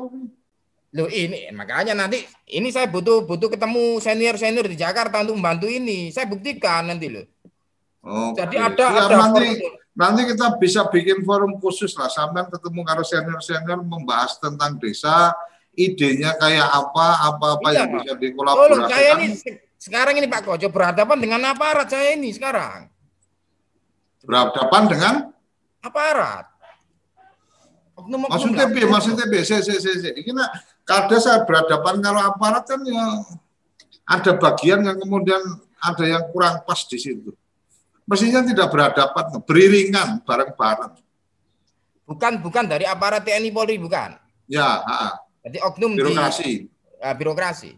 [0.89, 5.68] Loh ini makanya nanti ini saya butuh butuh ketemu senior senior di Jakarta untuk membantu
[5.70, 6.10] ini.
[6.10, 7.26] Saya buktikan nanti loh.
[7.99, 9.60] Oh, Jadi ada ya, ada nanti,
[10.00, 15.36] nanti kita bisa bikin forum khusus lah sampai ketemu karo senior-senior membahas tentang desa,
[15.76, 17.84] idenya kayak apa, apa-apa iya.
[17.84, 18.88] yang bisa dikolaborasikan.
[18.88, 19.28] Oh, saya ini
[19.76, 22.88] sekarang ini Pak Kojo berhadapan dengan aparat saya ini sekarang.
[24.24, 25.14] Berhadapan dengan
[25.84, 26.47] aparat.
[28.00, 30.32] Oknum, maksudnya B, maksudnya B, saya, saya, saya, ini
[30.88, 33.04] kada saya berhadapan kalau aparat kan ya
[34.08, 35.43] ada bagian yang kemudian
[35.84, 37.36] ada yang kurang pas di situ
[38.10, 40.93] mestinya tidak berhadapan, beriringan bareng-bareng.
[42.10, 44.18] Bukan bukan dari aparat TNI Polri bukan.
[44.49, 45.14] Ya, ha.
[45.45, 46.66] Jadi oknum birokrasi.
[46.66, 47.72] Di, uh, birokrasi.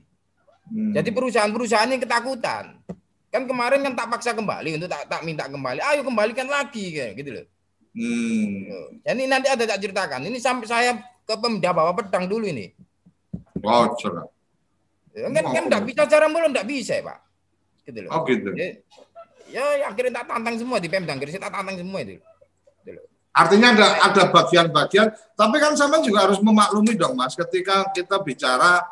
[0.72, 0.96] Hmm.
[0.96, 2.80] Jadi perusahaan-perusahaan yang ketakutan.
[3.28, 5.84] Kan kemarin kan tak paksa kembali untuk tak, tak minta kembali.
[5.84, 7.46] Ayo kembalikan lagi kayak gitu loh.
[7.92, 9.04] Hmm.
[9.04, 10.24] Jadi nanti ada tak ceritakan.
[10.32, 10.92] Ini sampai saya
[11.28, 12.72] ke Pemda bawa pedang dulu ini.
[13.60, 14.32] Wow, cerah.
[15.12, 17.20] Kan kan enggak bisa cara mulu enggak bisa, ya, Pak.
[17.84, 18.12] Gitu loh.
[18.16, 18.50] Oh gitu.
[18.56, 18.80] Jadi,
[19.52, 22.18] Ya, ya akhirnya tak tantang semua di Pemda Gresik tak tantang semua itu.
[23.32, 25.08] Artinya ada ada bagian-bagian,
[25.40, 28.84] tapi kan sama juga harus memaklumi dong Mas, ketika kita bicara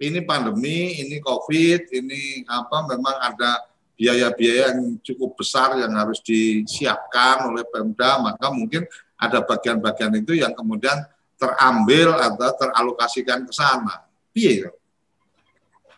[0.00, 3.60] ini pandemi, ini Covid, ini apa memang ada
[3.94, 8.88] biaya-biaya yang cukup besar yang harus disiapkan oleh Pemda, maka mungkin
[9.20, 11.04] ada bagian-bagian itu yang kemudian
[11.36, 14.00] terambil atau teralokasikan ke sana.
[14.32, 14.72] Iya.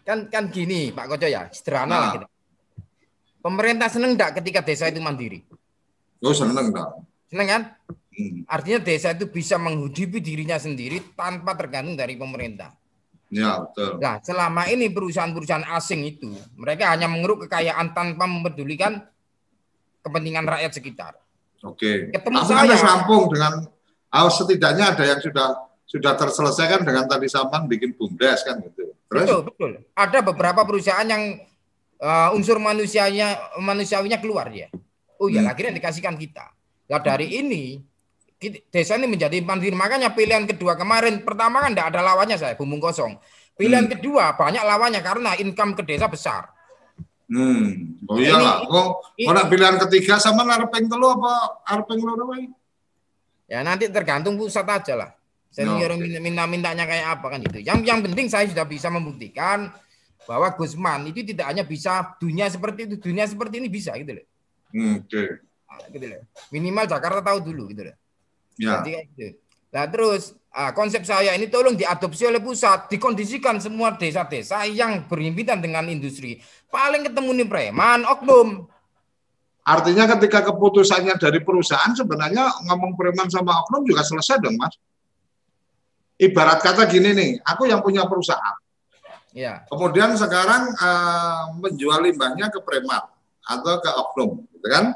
[0.03, 1.99] Kan kan gini Pak Koco ya, sederhana nah.
[2.03, 2.27] lah kita.
[3.47, 5.47] Pemerintah seneng enggak ketika desa itu mandiri?
[6.19, 6.99] Oh seneng enggak.
[7.31, 7.63] Seneng kan?
[7.87, 8.43] Hmm.
[8.51, 12.75] Artinya desa itu bisa menghidupi dirinya sendiri tanpa tergantung dari pemerintah.
[13.31, 14.03] Ya betul.
[14.03, 19.07] Nah selama ini perusahaan-perusahaan asing itu mereka hanya mengeruk kekayaan tanpa mempedulikan
[20.03, 21.13] kepentingan rakyat sekitar.
[21.63, 22.11] Oke.
[22.11, 22.83] Ketemu Aku saya.
[22.83, 23.63] rampung dengan
[24.11, 28.91] oh, setidaknya ada yang sudah sudah terselesaikan dengan tadi Saman bikin bumdes kan gitu.
[29.07, 29.23] Terus?
[29.23, 29.71] Betul betul.
[29.95, 31.39] Ada beberapa perusahaan yang
[32.01, 34.69] uh, unsur manusianya manusiawinya keluar dia.
[35.17, 35.53] Oh ya, hmm.
[35.53, 36.53] akhirnya dikasihkan kita.
[36.93, 37.81] Nah dari ini
[38.69, 39.73] desa ini menjadi mandiri.
[39.73, 43.17] Makanya pilihan kedua kemarin pertama kan tidak ada lawannya saya, bumbung kosong.
[43.57, 43.93] Pilihan hmm.
[43.97, 46.53] kedua banyak lawannya karena income ke desa besar.
[47.27, 47.99] Hmm.
[48.07, 48.63] Oh iya lah.
[48.71, 52.31] Oh, orang pilihan ketiga sama arpeng telu apa arpeng loro
[53.47, 55.11] Ya nanti tergantung pusat aja lah.
[55.51, 56.05] Senior no.
[56.21, 57.65] minta-mintanya kayak apa kan itu.
[57.65, 59.73] Yang yang penting saya sudah bisa membuktikan
[60.27, 64.27] bahwa Gusman itu tidak hanya bisa dunia seperti itu, dunia seperti ini bisa gitu loh.
[64.75, 65.09] Hmm, oke.
[65.09, 65.29] Okay.
[65.71, 66.23] Nah, gitu loh.
[66.51, 67.97] Minimal Jakarta tahu dulu gitu loh.
[68.59, 68.83] Ya.
[68.83, 69.39] Jadi gitu.
[69.71, 75.63] Nah terus ah, konsep saya ini tolong diadopsi oleh pusat, dikondisikan semua desa-desa yang berhimpitan
[75.63, 76.41] dengan industri.
[76.73, 78.67] Paling ketemu nih preman, oknum.
[79.67, 84.75] Artinya ketika keputusannya dari perusahaan sebenarnya ngomong preman sama oknum juga selesai dong mas.
[86.17, 88.57] Ibarat kata gini nih, aku yang punya perusahaan.
[89.37, 89.69] Ya.
[89.69, 93.05] Kemudian sekarang uh, menjual limbahnya ke preman.
[93.47, 94.91] atau ke oknum, gitu kan?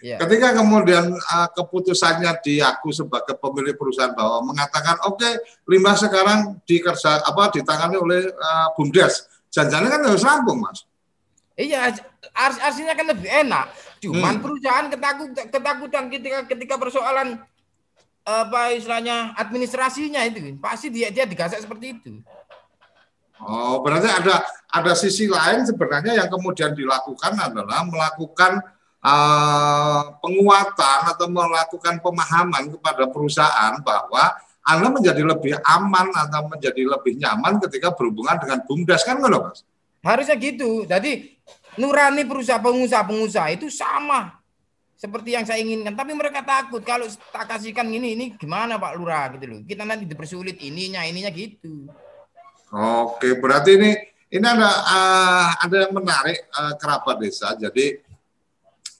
[0.00, 0.16] Ya.
[0.16, 5.36] Ketika kemudian uh, keputusannya diaku sebagai pemilik perusahaan bahwa mengatakan oke okay,
[5.68, 10.88] limbah sekarang dikerja apa ditangani oleh uh, BUMDes, janjinya kan harus rampung mas.
[11.60, 11.92] Iya,
[12.32, 13.68] ars artinya kan lebih enak.
[14.00, 14.44] Cuman hmm.
[14.48, 17.36] perusahaan ketakut ketakutan ketika ketika persoalan
[18.24, 22.24] apa istilahnya administrasinya itu pasti dia dia digasak seperti itu.
[23.40, 28.60] Oh, berarti ada ada sisi lain sebenarnya yang kemudian dilakukan adalah melakukan
[29.00, 37.16] uh, penguatan atau melakukan pemahaman kepada perusahaan bahwa Anda menjadi lebih aman atau menjadi lebih
[37.16, 39.64] nyaman ketika berhubungan dengan BUMDes kan loh Mas?
[40.04, 40.84] Harusnya gitu.
[40.84, 41.40] Jadi
[41.80, 44.36] nurani perusahaan pengusaha-pengusaha itu sama
[45.00, 45.96] seperti yang saya inginkan.
[45.96, 49.60] Tapi mereka takut kalau tak kasihkan ini ini gimana Pak Lurah gitu loh.
[49.64, 51.88] Kita nanti dipersulit ininya ininya gitu.
[52.70, 53.90] Oke, berarti ini
[54.30, 57.50] ini ada uh, ada yang menarik uh, kerabat desa.
[57.58, 57.98] Jadi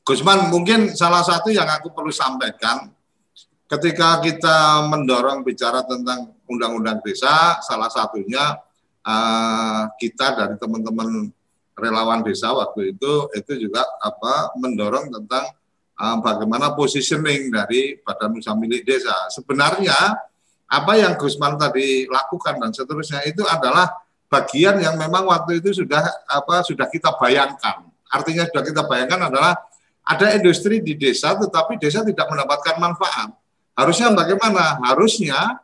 [0.03, 2.91] Gusman mungkin salah satu yang aku perlu sampaikan
[3.71, 8.59] ketika kita mendorong bicara tentang undang-undang desa, salah satunya
[9.07, 11.31] uh, kita dari teman-teman
[11.79, 15.47] relawan desa waktu itu itu juga apa mendorong tentang
[15.95, 19.15] uh, bagaimana positioning dari Badan Usaha Milik Desa.
[19.31, 20.19] Sebenarnya
[20.71, 23.91] apa yang Gusman tadi lakukan dan seterusnya itu adalah
[24.31, 27.83] bagian yang memang waktu itu sudah apa sudah kita bayangkan.
[28.07, 29.59] Artinya sudah kita bayangkan adalah
[30.07, 33.35] ada industri di desa tetapi desa tidak mendapatkan manfaat.
[33.75, 34.79] Harusnya bagaimana?
[34.87, 35.59] Harusnya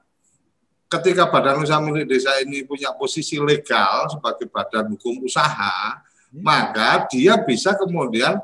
[0.90, 6.02] ketika badan usaha milik desa ini punya posisi legal sebagai badan hukum usaha,
[6.34, 6.42] hmm.
[6.42, 8.38] maka dia bisa kemudian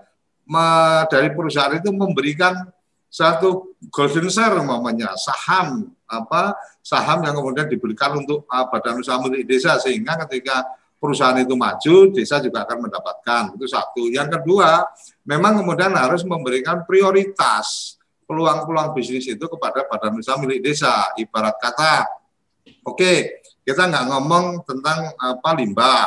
[0.46, 0.64] me,
[1.10, 2.70] dari perusahaan itu memberikan
[3.12, 6.52] satu golden share umpamanya saham apa
[6.84, 11.96] saham yang kemudian diberikan untuk uh, badan usaha milik desa sehingga ketika perusahaan itu maju
[12.12, 13.42] desa juga akan mendapatkan.
[13.56, 14.12] Itu satu.
[14.12, 14.84] Yang kedua
[15.24, 17.96] memang kemudian harus memberikan prioritas
[18.28, 21.10] peluang-peluang bisnis itu kepada badan usaha milik desa.
[21.16, 22.06] Ibarat kata
[22.84, 23.16] oke okay,
[23.64, 26.06] kita nggak ngomong tentang apa limbah.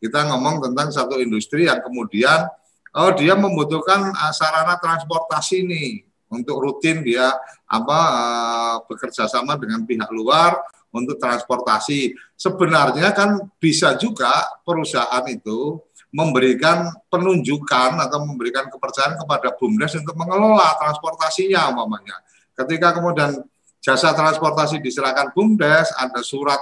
[0.00, 2.46] Kita ngomong tentang satu industri yang kemudian
[2.94, 7.34] oh dia membutuhkan uh, sarana transportasi nih untuk rutin dia
[7.66, 10.56] apa uh, bekerja sama dengan pihak luar
[10.94, 12.14] untuk transportasi.
[12.34, 14.30] Sebenarnya kan bisa juga
[14.62, 15.78] perusahaan itu
[16.10, 22.18] memberikan penunjukan atau memberikan kepercayaan kepada BUMDes untuk mengelola transportasinya umpamanya.
[22.58, 23.38] Ketika kemudian
[23.78, 26.58] jasa transportasi diserahkan BUMDes, ada surat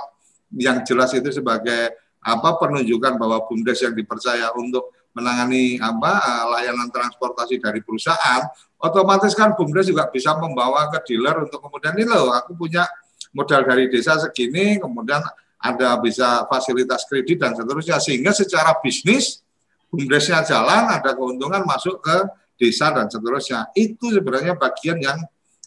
[0.52, 6.88] yang jelas itu sebagai apa penunjukan bahwa BUMDes yang dipercaya untuk menangani apa eh, layanan
[6.94, 8.46] transportasi dari perusahaan,
[8.78, 12.86] otomatis kan BUMDes juga bisa membawa ke dealer untuk kemudian ini loh aku punya
[13.34, 15.20] modal dari desa segini kemudian
[15.58, 17.98] ada bisa fasilitas kredit dan seterusnya.
[17.98, 19.42] Sehingga secara bisnis
[19.90, 22.16] BUMDesnya jalan ada keuntungan masuk ke
[22.58, 23.70] desa dan seterusnya.
[23.74, 25.18] Itu sebenarnya bagian yang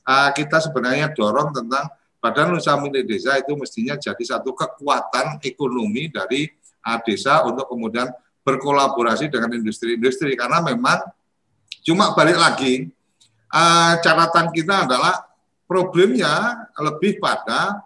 [0.08, 1.92] uh, kita sebenarnya dorong tentang
[2.22, 6.48] badan usaha milik desa itu mestinya jadi satu kekuatan ekonomi dari
[6.86, 8.08] uh, desa untuk kemudian
[8.42, 11.00] berkolaborasi dengan industri-industri karena memang
[11.86, 12.90] cuma balik lagi
[13.54, 15.30] uh, catatan kita adalah
[15.70, 17.86] problemnya lebih pada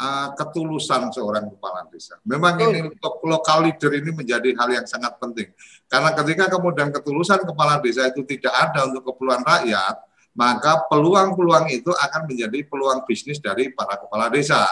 [0.00, 2.16] uh, ketulusan seorang kepala desa.
[2.22, 2.70] Memang oh.
[2.70, 2.80] ini
[3.26, 5.50] lokal leader ini menjadi hal yang sangat penting.
[5.90, 9.96] Karena ketika kemudian ketulusan kepala desa itu tidak ada untuk keperluan rakyat,
[10.32, 14.62] maka peluang-peluang itu akan menjadi peluang bisnis dari para kepala desa.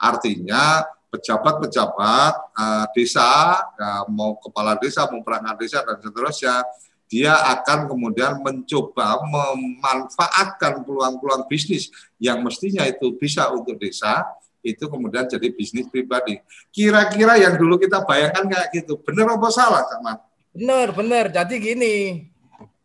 [0.00, 6.62] Artinya pejabat-pejabat uh, desa, uh, mau kepala desa, mau perangkat desa dan seterusnya,
[7.10, 11.90] dia akan kemudian mencoba memanfaatkan peluang-peluang bisnis
[12.22, 14.22] yang mestinya itu bisa untuk desa,
[14.62, 16.38] itu kemudian jadi bisnis pribadi.
[16.70, 20.16] Kira-kira yang dulu kita bayangkan kayak gitu, benar apa salah, Kak Man?
[20.54, 21.24] Benar, benar.
[21.34, 21.94] Jadi gini,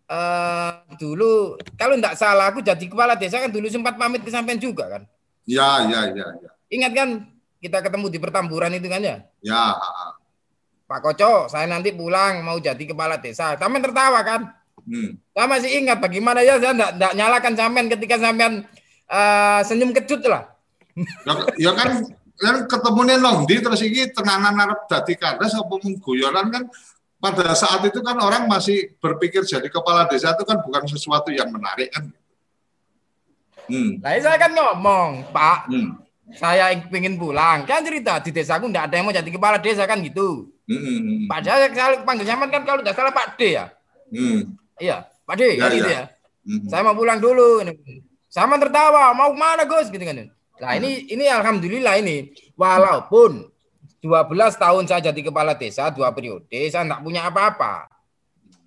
[0.10, 4.58] uh, dulu kalau tidak salah aku jadi kepala desa kan dulu sempat pamit ke sampean
[4.58, 5.04] juga kan?
[5.46, 6.50] Ya, ya, ya, ya.
[6.74, 7.10] Ingat kan
[7.66, 9.18] kita ketemu di pertamburan itu kan ya?
[9.42, 9.74] Ya.
[10.86, 13.58] Pak Koco, saya nanti pulang mau jadi kepala desa.
[13.58, 14.54] Sampean tertawa kan?
[14.86, 15.18] Hmm.
[15.34, 18.54] Saya masih ingat bagaimana ya saya enggak, nyalakan sampean ketika sampean
[19.10, 20.46] uh, senyum kecut lah.
[21.26, 22.06] Ya, ya kan
[22.38, 23.18] kan ketemunya
[23.50, 26.64] di terus ini tenanan arep dadi kades apa guyonan kan
[27.18, 31.50] pada saat itu kan orang masih berpikir jadi kepala desa itu kan bukan sesuatu yang
[31.50, 32.14] menarik kan.
[33.66, 33.98] Hmm.
[33.98, 36.05] Nah, saya kan ngomong, Pak, hmm.
[36.34, 37.70] Saya ingin pulang.
[37.70, 40.50] Kan cerita di desaku enggak ada yang mau jadi kepala desa kan gitu.
[40.66, 41.30] Hmm.
[41.30, 43.66] Padahal kalau panggil zaman kan kalau tidak salah Pak D ya.
[44.10, 44.58] Hmm.
[44.82, 46.04] Iya, Pak D ya, kan gitu ya.
[46.46, 46.66] Hmm.
[46.66, 47.62] Saya mau pulang dulu.
[48.30, 50.26] Sama tertawa, mau mana Gus gitu kan.
[50.56, 53.44] Nah, ini ini alhamdulillah ini walaupun
[54.00, 57.90] 12 tahun saya jadi kepala desa dua periode saya tidak punya apa-apa.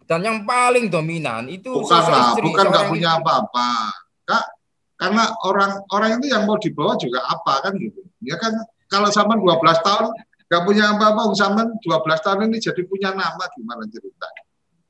[0.09, 3.69] Dan yang paling dominan itu bukan lah, istri, bukan nggak punya apa-apa.
[4.25, 4.45] Kak,
[4.99, 8.03] karena orang orang itu yang mau dibawa juga apa kan gitu.
[8.27, 8.51] Ya kan
[8.91, 10.11] kalau zaman 12 tahun
[10.49, 14.29] nggak punya apa-apa, zaman 12 tahun ini jadi punya nama gimana cerita.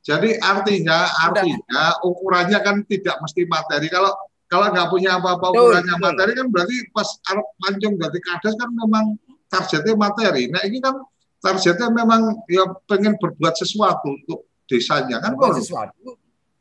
[0.01, 3.93] Jadi artinya artinya ukurannya kan tidak mesti materi.
[3.93, 4.17] Kalau
[4.49, 9.21] kalau nggak punya apa-apa ukurannya materi kan berarti pas arep pancung dari kades kan memang
[9.53, 10.49] targetnya materi.
[10.49, 10.97] Nah ini kan
[11.45, 15.37] targetnya memang ya pengen berbuat sesuatu untuk desanya kan.
[15.37, 15.53] Bro.
[15.61, 16.17] sesuatu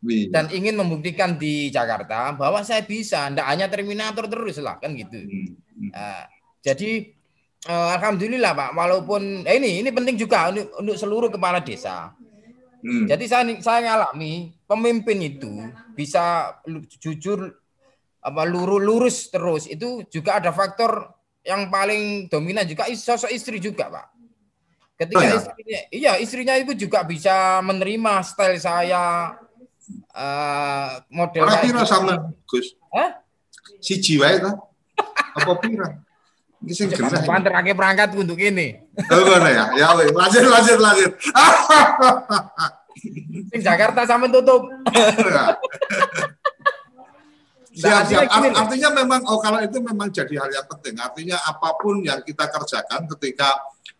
[0.05, 0.29] Iya.
[0.29, 5.17] dan ingin membuktikan di Jakarta bahwa saya bisa, tidak hanya Terminator terus lah kan gitu.
[5.17, 5.89] Hmm, hmm.
[5.89, 6.21] Nah,
[6.61, 7.17] jadi
[7.65, 12.13] eh, alhamdulillah Pak, walaupun eh, ini ini penting juga untuk, untuk seluruh kepala desa.
[12.85, 13.09] Hmm.
[13.09, 15.65] Jadi saya saya ngalami pemimpin itu
[15.97, 16.53] bisa
[17.01, 17.57] jujur
[18.21, 21.09] apa lurus lurus terus itu juga ada faktor
[21.41, 24.07] yang paling dominan juga sosok istri juga Pak.
[24.97, 25.33] Ketika Oh, ya?
[25.37, 29.33] istrinya iya istrinya itu juga bisa menerima style saya
[29.93, 32.75] eh, model Ora pira sama Gus?
[32.91, 33.23] Hah?
[33.79, 34.57] Siji wae ta?
[35.37, 36.07] Apa pira?
[36.65, 37.21] Iki sing genah.
[37.21, 38.81] Panter akeh berangkat untuk ini.
[39.13, 39.65] Oh, ngono ya.
[39.77, 41.11] Ya wes, lanjut lanjut lanjut.
[43.53, 44.65] Sing Jakarta sampai tutup.
[47.77, 48.25] siap, artinya siap.
[48.25, 48.57] Art- gini loh.
[48.57, 50.97] Artinya memang oh kalau itu memang jadi hal yang penting.
[50.97, 53.53] Artinya apa pun yang kita kerjakan ketika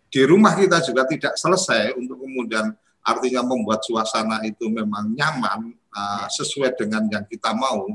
[0.09, 2.73] di rumah kita juga tidak selesai untuk kemudian
[3.07, 7.87] artinya membuat suasana itu memang nyaman uh, sesuai dengan yang kita mau.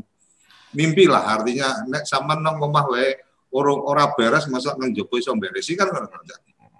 [0.72, 3.20] Mimpilah artinya nek sama nang omah wae
[3.52, 5.92] ora ora beres masa nang jopo iso beresi kan.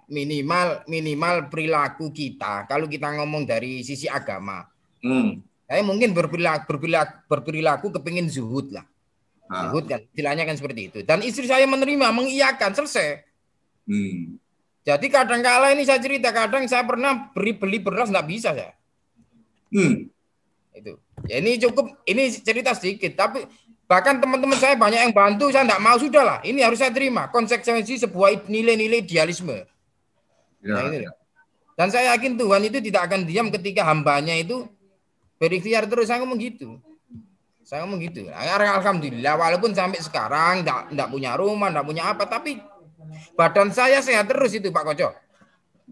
[0.09, 4.65] Minimal minimal perilaku kita kalau kita ngomong dari sisi agama.
[5.05, 5.45] Hmm.
[5.69, 8.89] Saya mungkin berperilaku berperilaku, berperilaku kepingin zuhud lah.
[9.53, 10.99] Nah, Zuhud kan istilahnya kan seperti itu.
[11.05, 13.21] Dan istri saya menerima, mengiyakan, selesai.
[13.85, 14.41] hmm.
[14.83, 18.75] Jadi kadang kala ini saya cerita, kadang saya pernah beri beli beras nggak bisa saya.
[19.71, 20.11] Hmm.
[20.75, 20.99] Itu.
[21.31, 23.47] Ya ini cukup, ini cerita sedikit, tapi
[23.87, 26.39] bahkan teman-teman saya banyak yang bantu, saya nggak mau sudah lah.
[26.43, 27.31] Ini harus saya terima.
[27.31, 29.63] Konsekuensi sebuah nilai-nilai idealisme.
[30.63, 31.11] Ya, Nah, ini ya.
[31.75, 34.67] Dan saya yakin Tuhan itu tidak akan diam ketika hambanya itu
[35.39, 36.11] berikhtiar terus.
[36.11, 36.79] Saya ngomong gitu.
[37.63, 38.27] Saya ngomong gitu.
[38.31, 42.59] Alhamdulillah walaupun sampai sekarang enggak punya rumah, enggak punya apa, tapi
[43.35, 45.09] badan saya sehat terus itu Pak Koco.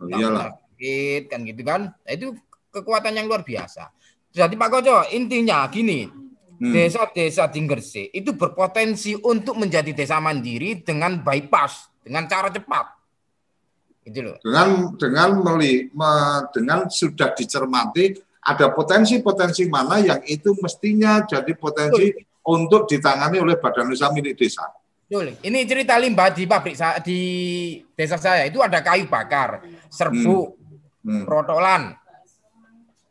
[0.01, 0.57] Oh, iyalah.
[0.57, 1.81] sakit kan gitu kan.
[1.93, 2.33] Nah, itu
[2.73, 3.93] kekuatan yang luar biasa.
[4.31, 6.07] Jadi Pak Koco intinya gini,
[6.61, 6.77] Hmm.
[6.77, 13.01] desa-desa di Gresik itu berpotensi untuk menjadi desa mandiri dengan bypass, dengan cara cepat.
[14.05, 14.37] Itu loh.
[14.45, 22.13] dengan dengan meli, me- dengan sudah dicermati ada potensi-potensi mana yang itu mestinya jadi potensi
[22.45, 24.65] untuk ditangani oleh badan usaha milik desa.
[25.11, 25.35] Betul.
[25.43, 27.19] Ini cerita limbah di pabrik sa- di
[27.99, 29.59] desa saya itu ada kayu bakar,
[29.91, 30.55] serbuk,
[31.03, 31.27] Hmm.
[31.27, 31.99] protolan.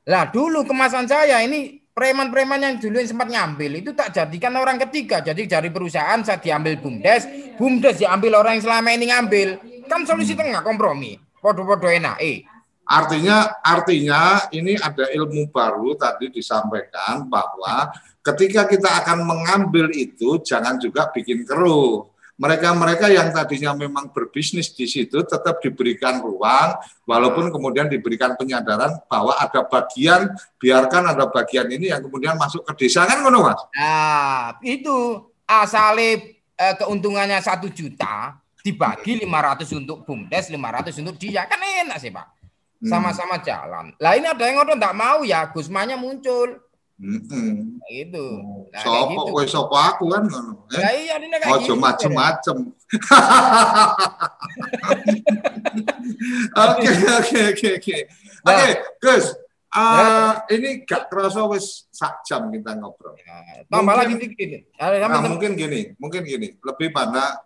[0.08, 4.80] Lah dulu kemasan saya ini preman-preman yang dulu yang sempat ngambil itu tak jadikan orang
[4.88, 5.20] ketiga.
[5.20, 7.28] Jadi dari perusahaan saya diambil bumdes,
[7.60, 9.50] bumdes diambil orang yang selama ini ngambil.
[9.92, 11.20] Kan solusi tengah kompromi.
[11.44, 12.24] Podo-podo enak.
[12.24, 12.48] Eh,
[12.90, 17.94] Artinya artinya ini ada ilmu baru tadi disampaikan bahwa
[18.26, 22.10] ketika kita akan mengambil itu jangan juga bikin keruh.
[22.40, 29.36] Mereka-mereka yang tadinya memang berbisnis di situ tetap diberikan ruang walaupun kemudian diberikan penyadaran bahwa
[29.38, 33.60] ada bagian biarkan ada bagian ini yang kemudian masuk ke desa kan ngono Mas?
[33.76, 41.60] Nah, itu asale eh, keuntungannya satu juta dibagi 500 untuk bumdes, 500 untuk dia kan
[41.60, 42.39] enak sih pak.
[42.80, 43.92] Sama-sama jalan.
[44.00, 46.64] Lah ini ada yang ngotot nggak mau ya Gusmanya muncul.
[47.00, 47.80] Hmm.
[47.80, 48.26] Nah, gitu.
[48.72, 49.32] Nah, kayak Sopo gitu.
[49.32, 50.68] kowe sopo aku kan ngono.
[50.68, 50.84] Eh?
[50.84, 51.76] Lah iya ini kayak Ojo gitu.
[51.80, 52.58] macem-macem.
[56.60, 57.98] Oke oke oke oke.
[58.44, 58.52] Nah.
[58.52, 58.68] Oke,
[59.00, 59.26] Gus.
[59.70, 63.14] eh, ini gak kerasa wis sak jam kita ngobrol.
[63.22, 64.50] Nah, tambah Mungkin- lagi dikit.
[64.76, 67.38] Nah, mungkin gini, mungkin gini, lebih pada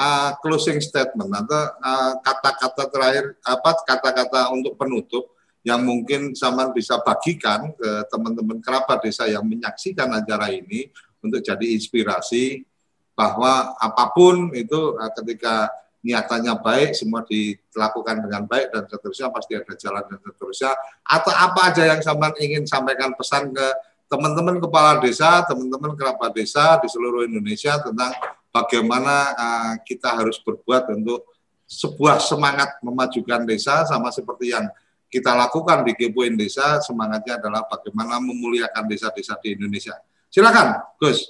[0.00, 6.96] uh, closing statement atau uh, kata-kata terakhir apa kata-kata untuk penutup yang mungkin Saman bisa
[7.04, 10.88] bagikan ke teman-teman kerabat desa yang menyaksikan acara ini
[11.20, 12.64] untuk jadi inspirasi
[13.12, 15.68] bahwa apa pun itu uh, ketika
[16.00, 20.72] niatannya baik semua dilakukan dengan baik dan seterusnya pasti ada jalan dan seterusnya.
[21.04, 23.66] Atau apa aja yang Saman ingin sampaikan pesan ke
[24.08, 28.16] teman-teman kepala desa, teman-teman kerabat desa di seluruh Indonesia tentang
[28.50, 31.26] bagaimana uh, kita harus berbuat untuk
[31.70, 34.66] sebuah semangat memajukan desa sama seperti yang
[35.10, 39.98] kita lakukan di Kepoin Desa semangatnya adalah bagaimana memuliakan desa-desa di Indonesia.
[40.30, 41.26] Silakan, Gus.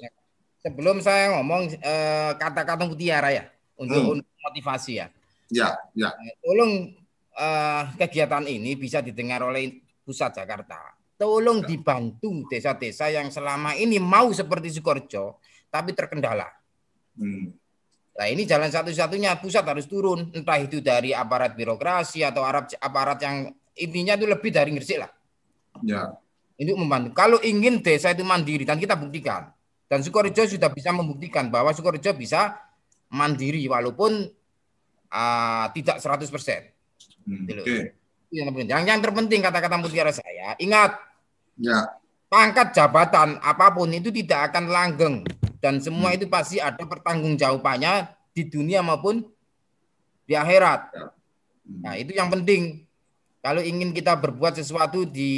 [0.61, 3.49] Sebelum saya ngomong eh, kata-kata mutiara ya
[3.81, 4.13] untuk, Hmm.
[4.21, 5.09] untuk motivasi ya.
[5.49, 6.13] Ya, ya.
[6.45, 6.93] Tolong
[7.33, 10.97] eh, kegiatan ini bisa didengar oleh pusat Jakarta.
[11.21, 15.37] tolong dibantu desa-desa yang selama ini mau seperti Sukorejo
[15.69, 16.49] tapi terkendala.
[17.21, 17.53] Hmm.
[18.17, 23.19] Nah ini jalan satu-satunya pusat harus turun, entah itu dari aparat birokrasi atau aparat aparat
[23.21, 23.37] yang
[23.77, 25.13] intinya itu lebih dari Gresik lah.
[25.85, 26.17] Ya.
[26.61, 27.17] Untuk membantu.
[27.17, 29.49] Kalau ingin desa itu mandiri dan kita buktikan,
[29.89, 32.61] dan Sukorejo sudah bisa membuktikan bahwa Sukorejo bisa
[33.09, 34.29] mandiri walaupun
[35.09, 36.29] uh, tidak 100%.
[37.25, 37.45] Hmm.
[37.49, 37.63] Gitu
[38.31, 38.69] Yang terpenting.
[38.69, 40.97] Yang, yang terpenting kata-kata mutiara saya, ingat
[41.61, 41.93] Ya.
[42.33, 45.17] pangkat jabatan apa pun itu tidak akan langgeng
[45.61, 49.21] dan semua itu pasti ada pertanggungjawabannya di dunia maupun
[50.25, 50.97] di akhirat.
[50.97, 51.81] Hmm.
[51.85, 52.89] Nah, itu yang penting.
[53.41, 55.33] Kalau ingin kita berbuat sesuatu di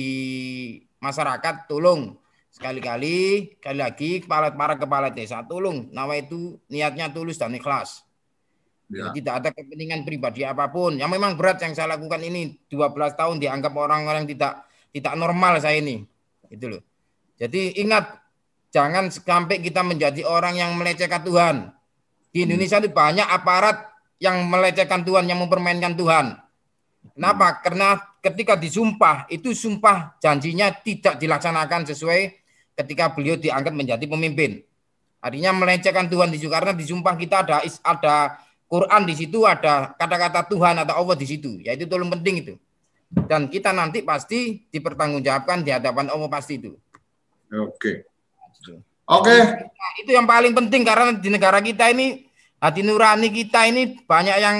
[0.98, 2.18] masyarakat, tolong
[2.50, 8.02] sekali-kali, sekali lagi kepala para kepala desa tolong nawa itu niatnya tulus dan ikhlas.
[8.92, 9.08] Ya.
[9.08, 11.00] Tidak ada kepentingan pribadi apa pun.
[11.00, 15.80] Yang memang berat yang saya lakukan ini 12 tahun dianggap orang-orang tidak tidak normal saya
[15.80, 16.04] ini.
[16.52, 16.82] Itu loh.
[17.40, 18.21] Jadi ingat
[18.72, 21.56] jangan sampai kita menjadi orang yang melecehkan Tuhan.
[22.32, 26.40] Di Indonesia itu banyak aparat yang melecehkan Tuhan, yang mempermainkan Tuhan.
[27.12, 27.60] Kenapa?
[27.60, 32.32] Karena ketika disumpah, itu sumpah janjinya tidak dilaksanakan sesuai
[32.80, 34.64] ketika beliau diangkat menjadi pemimpin.
[35.22, 38.14] Artinya melecehkan Tuhan di situ karena di sumpah kita ada ada
[38.66, 41.60] Quran di situ, ada kata-kata Tuhan atau Allah di situ.
[41.60, 42.54] Ya itu tolong penting itu.
[43.12, 46.72] Dan kita nanti pasti dipertanggungjawabkan di hadapan Allah pasti itu.
[47.52, 48.08] Oke.
[49.12, 49.36] Oke.
[49.36, 52.24] Nah, itu yang paling penting karena di negara kita ini
[52.56, 54.56] hati nurani kita ini banyak yang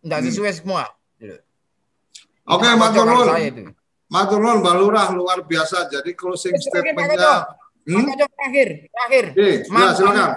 [0.00, 0.26] tidak Hmm.
[0.30, 0.84] sesuai semua.
[2.42, 3.28] Oke, Itu matur nuwun.
[4.08, 5.86] Matur nuwun Mbak Lurah luar biasa.
[5.86, 7.46] Jadi closing statementnya.
[7.82, 8.02] Hmm?
[8.02, 9.24] Pak terakhir, terakhir.
[9.30, 10.30] Oke, ya Mantan- silakan.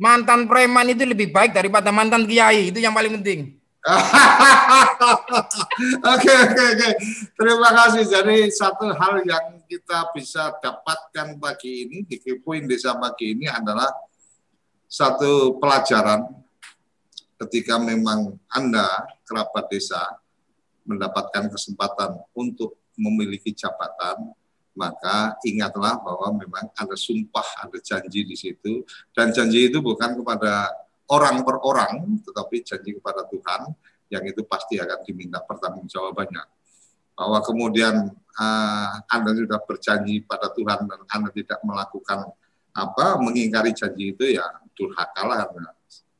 [0.00, 2.72] Mantan preman itu lebih baik daripada mantan kiai.
[2.72, 3.59] Itu yang paling penting.
[6.12, 6.90] Oke oke oke.
[7.32, 8.04] Terima kasih.
[8.04, 12.20] Jadi satu hal yang kita bisa dapatkan pagi ini di
[12.68, 13.88] Desa pagi ini adalah
[14.84, 16.28] satu pelajaran
[17.40, 18.84] ketika memang Anda
[19.24, 20.20] kerabat desa
[20.84, 24.36] mendapatkan kesempatan untuk memiliki jabatan,
[24.76, 28.84] maka ingatlah bahwa memang ada sumpah, ada janji di situ,
[29.16, 30.68] dan janji itu bukan kepada
[31.10, 33.70] orang per orang, tetapi janji kepada Tuhan,
[34.10, 36.42] yang itu pasti akan diminta pertanggungjawabannya.
[37.14, 42.30] Bahwa kemudian uh, Anda sudah berjanji pada Tuhan dan Anda tidak melakukan
[42.70, 44.46] apa mengingkari janji itu ya
[44.78, 45.50] durhakalah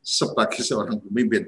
[0.02, 1.46] sebagai seorang pemimpin.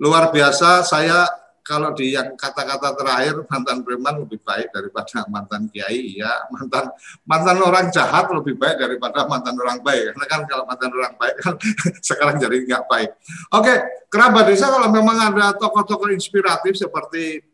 [0.00, 1.28] Luar biasa saya
[1.70, 6.18] kalau di yang kata-kata terakhir mantan preman lebih baik daripada mantan kiai.
[6.18, 6.90] Ya mantan
[7.22, 10.10] mantan orang jahat lebih baik daripada mantan orang baik.
[10.10, 11.54] Karena kan kalau mantan orang baik kan
[12.10, 13.10] sekarang jadi nggak baik.
[13.54, 13.74] Oke
[14.10, 17.46] kerabat desa kalau memang ada tokoh-tokoh inspiratif seperti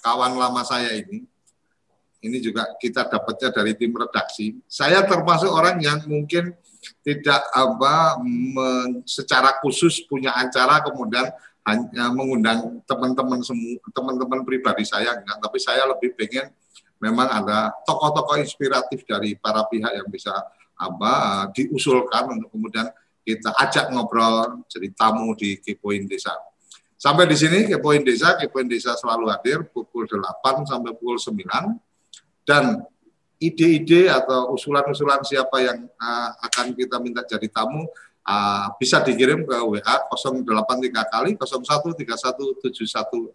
[0.00, 1.28] kawan lama saya ini
[2.24, 4.56] ini juga kita dapatnya dari tim redaksi.
[4.64, 6.56] Saya termasuk orang yang mungkin
[7.04, 8.18] tidak apa
[9.04, 11.28] secara khusus punya acara kemudian
[11.68, 16.48] hanya mengundang teman-teman semua teman-teman pribadi saya enggak tapi saya lebih pengen
[16.98, 20.32] memang ada tokoh-tokoh inspiratif dari para pihak yang bisa
[20.78, 22.86] apa diusulkan untuk kemudian
[23.28, 26.32] kita ajak ngobrol jadi tamu di Kepoin Desa.
[26.96, 31.36] Sampai di sini Kepoin Desa, Kepoin Desa selalu hadir pukul 8 sampai pukul 9
[32.48, 32.80] dan
[33.38, 37.86] ide-ide atau usulan-usulan siapa yang uh, akan kita minta jadi tamu
[38.28, 40.44] Uh, bisa dikirim ke WA 08
[41.08, 43.32] kali 01317160.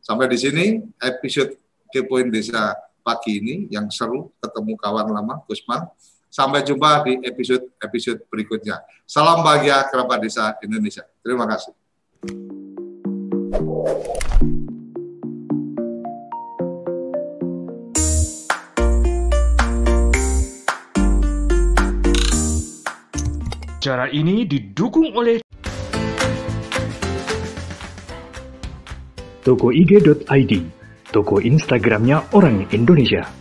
[0.00, 1.52] Sampai di sini episode
[1.92, 2.72] Kepoin Desa
[3.04, 5.84] pagi ini yang seru ketemu kawan lama Gusman.
[6.28, 8.84] Sampai jumpa di episode-episode berikutnya.
[9.08, 11.04] Salam bahagia kerabat desa Indonesia.
[11.24, 11.72] Terima kasih.
[23.78, 25.38] Cara ini didukung oleh
[29.46, 30.52] Toko IG.id,
[31.14, 33.37] toko Instagramnya orang Indonesia.